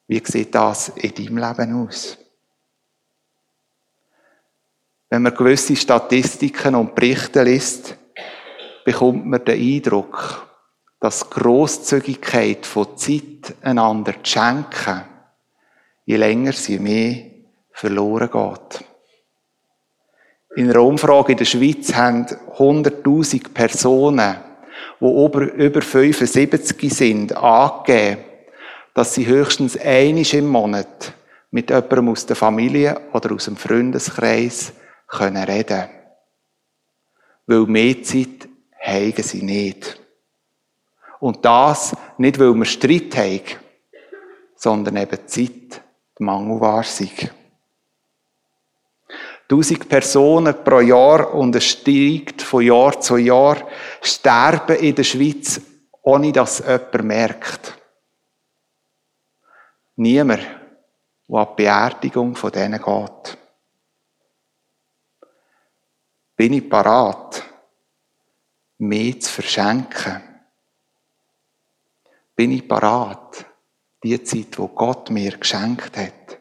Wie 0.09 0.23
sieht 0.25 0.53
das 0.53 0.89
in 0.89 1.15
deinem 1.15 1.39
Leben 1.39 1.87
aus? 1.87 2.19
Wenn 5.13 5.23
man 5.23 5.35
gewisse 5.35 5.75
Statistiken 5.75 6.77
und 6.77 6.95
Berichte 6.95 7.43
liest, 7.43 7.97
bekommt 8.85 9.27
man 9.27 9.45
den 9.45 9.61
Eindruck, 9.61 10.47
dass 11.01 11.29
Grosszügigkeit 11.29 12.65
von 12.65 12.97
Zeit 12.97 13.57
einander 13.61 14.15
zu 14.23 14.31
schenken, 14.31 15.03
je 16.05 16.17
länger 16.17 16.53
sie 16.53 16.79
mehr 16.79 17.25
verloren 17.73 18.31
geht. 18.31 18.85
In 20.55 20.71
einer 20.71 20.83
Umfrage 20.83 21.33
in 21.33 21.39
der 21.39 21.45
Schweiz 21.45 21.93
haben 21.93 22.27
100.000 22.27 23.53
Personen, 23.53 24.37
die 25.01 25.07
über 25.07 25.83
75 25.83 26.93
sind, 26.93 27.37
angegeben, 27.37 28.19
dass 28.95 29.15
sie 29.15 29.27
höchstens 29.27 29.77
einisch 29.77 30.35
im 30.35 30.47
Monat 30.47 31.15
mit 31.51 31.71
jemandem 31.71 32.11
aus 32.11 32.27
der 32.27 32.37
Familie 32.37 33.01
oder 33.13 33.33
aus 33.33 33.47
dem 33.47 33.57
Freundeskreis 33.57 34.73
können 35.11 35.45
reden 35.45 35.89
Weil 37.47 37.67
mehr 37.67 38.03
Zeit 38.03 38.49
haben 38.81 39.23
sie 39.23 39.43
nicht. 39.43 40.01
Und 41.19 41.45
das 41.45 41.95
nicht, 42.17 42.39
weil 42.39 42.55
wir 42.55 42.65
Streit 42.65 43.17
haben, 43.17 43.43
sondern 44.57 44.97
eben 44.97 45.27
Zeit 45.27 45.83
die 46.19 46.23
Mangelware 46.23 46.85
sind. 46.85 47.33
Tausend 49.49 49.89
Personen 49.89 50.63
pro 50.63 50.81
Jahr 50.81 51.35
und 51.35 51.57
es 51.57 51.65
steigt 51.65 52.41
von 52.41 52.63
Jahr 52.63 53.01
zu 53.01 53.17
Jahr, 53.17 53.67
sterben 54.01 54.77
in 54.77 54.95
der 54.95 55.03
Schweiz, 55.03 55.61
ohne 56.03 56.31
dass 56.31 56.61
jemand 56.61 57.03
merkt. 57.03 57.77
Niemand, 59.97 60.41
der 61.29 61.37
an 61.37 61.49
die 61.51 61.63
Beerdigung 61.63 62.37
von 62.37 62.53
denen 62.53 62.81
geht. 62.81 63.40
Bin 66.41 66.55
ich 66.55 66.71
parat, 66.71 67.45
mehr 68.79 69.21
zu 69.21 69.31
verschenken? 69.31 70.23
Bin 72.35 72.53
ich 72.53 72.67
parat, 72.67 73.45
die 74.03 74.23
Zeit, 74.23 74.59
wo 74.59 74.69
Gott 74.69 75.11
mir 75.11 75.37
geschenkt 75.37 75.99
hat, 75.99 76.41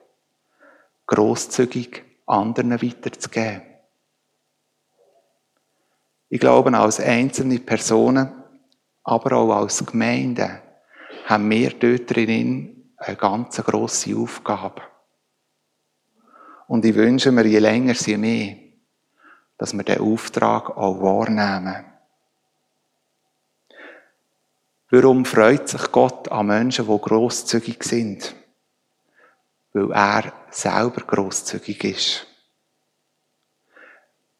großzügig 1.05 2.01
anderen 2.27 2.81
weiterzugeben? 2.81 3.61
Ich 6.29 6.39
glaube, 6.39 6.71
als 6.77 7.01
einzelne 7.01 7.59
Personen, 7.59 8.31
aber 9.03 9.35
auch 9.35 9.51
als 9.51 9.85
Gemeinde, 9.85 10.61
haben 11.25 11.49
wir 11.49 11.71
dort 11.71 12.09
drinnen 12.09 12.93
eine 12.95 13.17
ganz 13.17 13.57
grosse 13.57 14.15
Aufgabe. 14.15 14.81
Und 16.69 16.85
ich 16.85 16.95
wünsche 16.95 17.33
mir, 17.33 17.45
je 17.45 17.59
länger, 17.59 17.95
je 17.95 18.15
mehr, 18.15 18.68
dass 19.59 19.73
wir 19.73 19.83
den 19.83 19.99
Auftrag 19.99 20.75
auch 20.75 21.01
wahrnehmen. 21.01 21.85
Warum 24.89 25.25
freut 25.25 25.67
sich 25.67 25.91
Gott 25.91 26.31
an 26.31 26.47
Menschen, 26.47 26.87
die 26.87 26.97
grosszügig 26.97 27.83
sind? 27.83 28.33
Weil 29.73 29.91
er 29.91 30.33
selber 30.49 31.01
grosszügig 31.01 31.83
ist. 31.83 32.27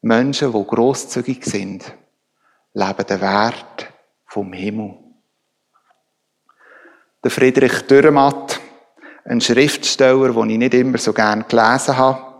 Menschen, 0.00 0.52
die 0.52 0.66
grosszügig 0.66 1.44
sind, 1.44 1.84
leben 2.72 3.06
den 3.06 3.20
Wert 3.20 3.92
vom 4.26 4.52
Himmel. 4.54 4.96
Der 7.22 7.30
Friedrich 7.30 7.82
Dürrematt, 7.82 8.58
ein 9.26 9.42
Schriftsteller, 9.42 10.32
den 10.32 10.50
ich 10.50 10.58
nicht 10.58 10.74
immer 10.74 10.98
so 10.98 11.12
gern 11.12 11.46
gelesen 11.46 11.98
habe, 11.98 12.30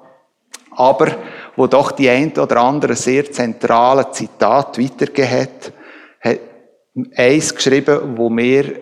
aber 0.70 1.18
wo 1.60 1.66
doch 1.66 1.92
die 1.92 2.08
ein 2.08 2.32
oder 2.38 2.56
andere 2.62 2.96
sehr 2.96 3.30
zentrale 3.30 4.10
Zitat 4.12 4.78
weitergegeben 4.78 5.30
hat, 5.30 5.72
hat 6.20 6.40
eins 7.14 7.54
geschrieben, 7.54 8.16
wo 8.16 8.30
mir 8.30 8.80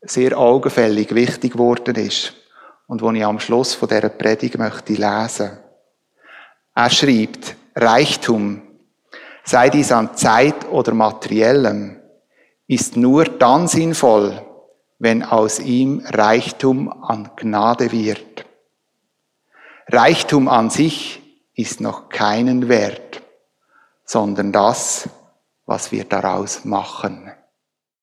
sehr 0.00 0.36
augenfällig 0.36 1.14
wichtig 1.14 1.52
geworden 1.52 1.94
ist 1.94 2.32
und 2.88 3.00
wo 3.00 3.12
ich 3.12 3.24
am 3.24 3.38
Schluss 3.38 3.74
von 3.74 3.88
dieser 3.88 4.08
Predigt 4.08 4.58
möchte 4.58 4.94
lesen. 4.94 5.56
Er 6.74 6.90
schreibt, 6.90 7.54
Reichtum, 7.76 8.60
sei 9.44 9.70
dies 9.70 9.92
an 9.92 10.16
Zeit 10.16 10.68
oder 10.68 10.94
Materiellem, 10.94 12.00
ist 12.66 12.96
nur 12.96 13.26
dann 13.26 13.68
sinnvoll, 13.68 14.42
wenn 14.98 15.22
aus 15.22 15.60
ihm 15.60 16.02
Reichtum 16.04 16.88
an 17.04 17.30
Gnade 17.36 17.92
wird. 17.92 18.44
Reichtum 19.86 20.48
an 20.48 20.70
sich 20.70 21.22
ist 21.56 21.80
noch 21.80 22.10
keinen 22.10 22.68
Wert, 22.68 23.22
sondern 24.04 24.52
das, 24.52 25.08
was 25.64 25.90
wir 25.90 26.04
daraus 26.04 26.64
machen. 26.64 27.32